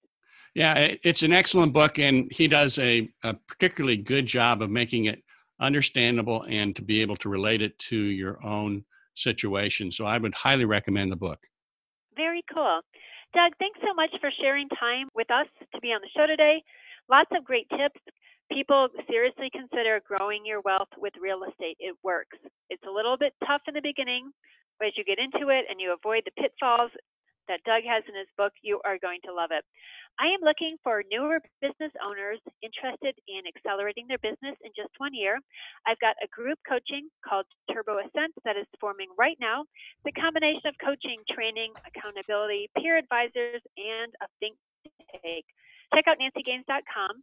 Yeah, 0.54 0.94
it's 1.02 1.22
an 1.22 1.32
excellent 1.32 1.72
book, 1.72 1.98
and 1.98 2.30
he 2.30 2.46
does 2.46 2.78
a, 2.78 3.10
a 3.24 3.34
particularly 3.48 3.96
good 3.96 4.26
job 4.26 4.62
of 4.62 4.70
making 4.70 5.06
it 5.06 5.22
understandable 5.60 6.44
and 6.48 6.76
to 6.76 6.82
be 6.82 7.00
able 7.02 7.16
to 7.16 7.28
relate 7.28 7.62
it 7.62 7.76
to 7.78 7.96
your 7.96 8.44
own 8.44 8.84
situation. 9.14 9.90
So 9.90 10.04
I 10.06 10.18
would 10.18 10.34
highly 10.34 10.64
recommend 10.64 11.10
the 11.10 11.16
book. 11.16 11.40
Very 12.16 12.44
cool. 12.52 12.80
Doug, 13.34 13.52
thanks 13.58 13.80
so 13.82 13.94
much 13.94 14.10
for 14.20 14.30
sharing 14.40 14.68
time 14.68 15.08
with 15.14 15.30
us 15.30 15.46
to 15.74 15.80
be 15.80 15.88
on 15.88 16.00
the 16.02 16.08
show 16.16 16.26
today. 16.26 16.62
Lots 17.10 17.30
of 17.36 17.44
great 17.44 17.68
tips 17.70 18.00
people 18.52 18.88
seriously 19.08 19.50
consider 19.52 20.00
growing 20.06 20.44
your 20.44 20.60
wealth 20.60 20.90
with 20.98 21.12
real 21.20 21.44
estate. 21.44 21.76
It 21.80 21.96
works. 22.02 22.38
It's 22.70 22.84
a 22.88 22.92
little 22.92 23.16
bit 23.16 23.32
tough 23.46 23.62
in 23.68 23.74
the 23.74 23.84
beginning, 23.84 24.32
but 24.78 24.88
as 24.88 24.94
you 24.96 25.04
get 25.04 25.18
into 25.18 25.48
it 25.48 25.64
and 25.70 25.80
you 25.80 25.94
avoid 25.94 26.22
the 26.24 26.36
pitfalls 26.40 26.90
that 27.48 27.60
Doug 27.68 27.84
has 27.84 28.00
in 28.08 28.16
his 28.16 28.30
book, 28.40 28.52
you 28.64 28.80
are 28.88 28.96
going 28.96 29.20
to 29.28 29.32
love 29.32 29.52
it. 29.52 29.64
I 30.16 30.32
am 30.32 30.40
looking 30.40 30.78
for 30.80 31.02
newer 31.10 31.42
business 31.60 31.92
owners 32.00 32.40
interested 32.62 33.12
in 33.28 33.44
accelerating 33.44 34.06
their 34.08 34.22
business 34.22 34.56
in 34.64 34.70
just 34.72 34.94
one 34.96 35.12
year. 35.12 35.42
I've 35.84 36.00
got 36.00 36.16
a 36.22 36.30
group 36.30 36.56
coaching 36.64 37.10
called 37.20 37.44
Turbo 37.68 37.98
Ascent 37.98 38.32
that 38.48 38.56
is 38.56 38.64
forming 38.80 39.10
right 39.18 39.36
now. 39.40 39.66
The 40.06 40.14
combination 40.16 40.64
of 40.70 40.78
coaching, 40.80 41.20
training, 41.28 41.74
accountability, 41.84 42.70
peer 42.78 42.96
advisors, 42.96 43.60
and 43.76 44.14
a 44.22 44.26
think 44.40 44.56
tank. 45.20 45.44
Check 45.92 46.06
out 46.08 46.16
nancygaines.com 46.16 47.22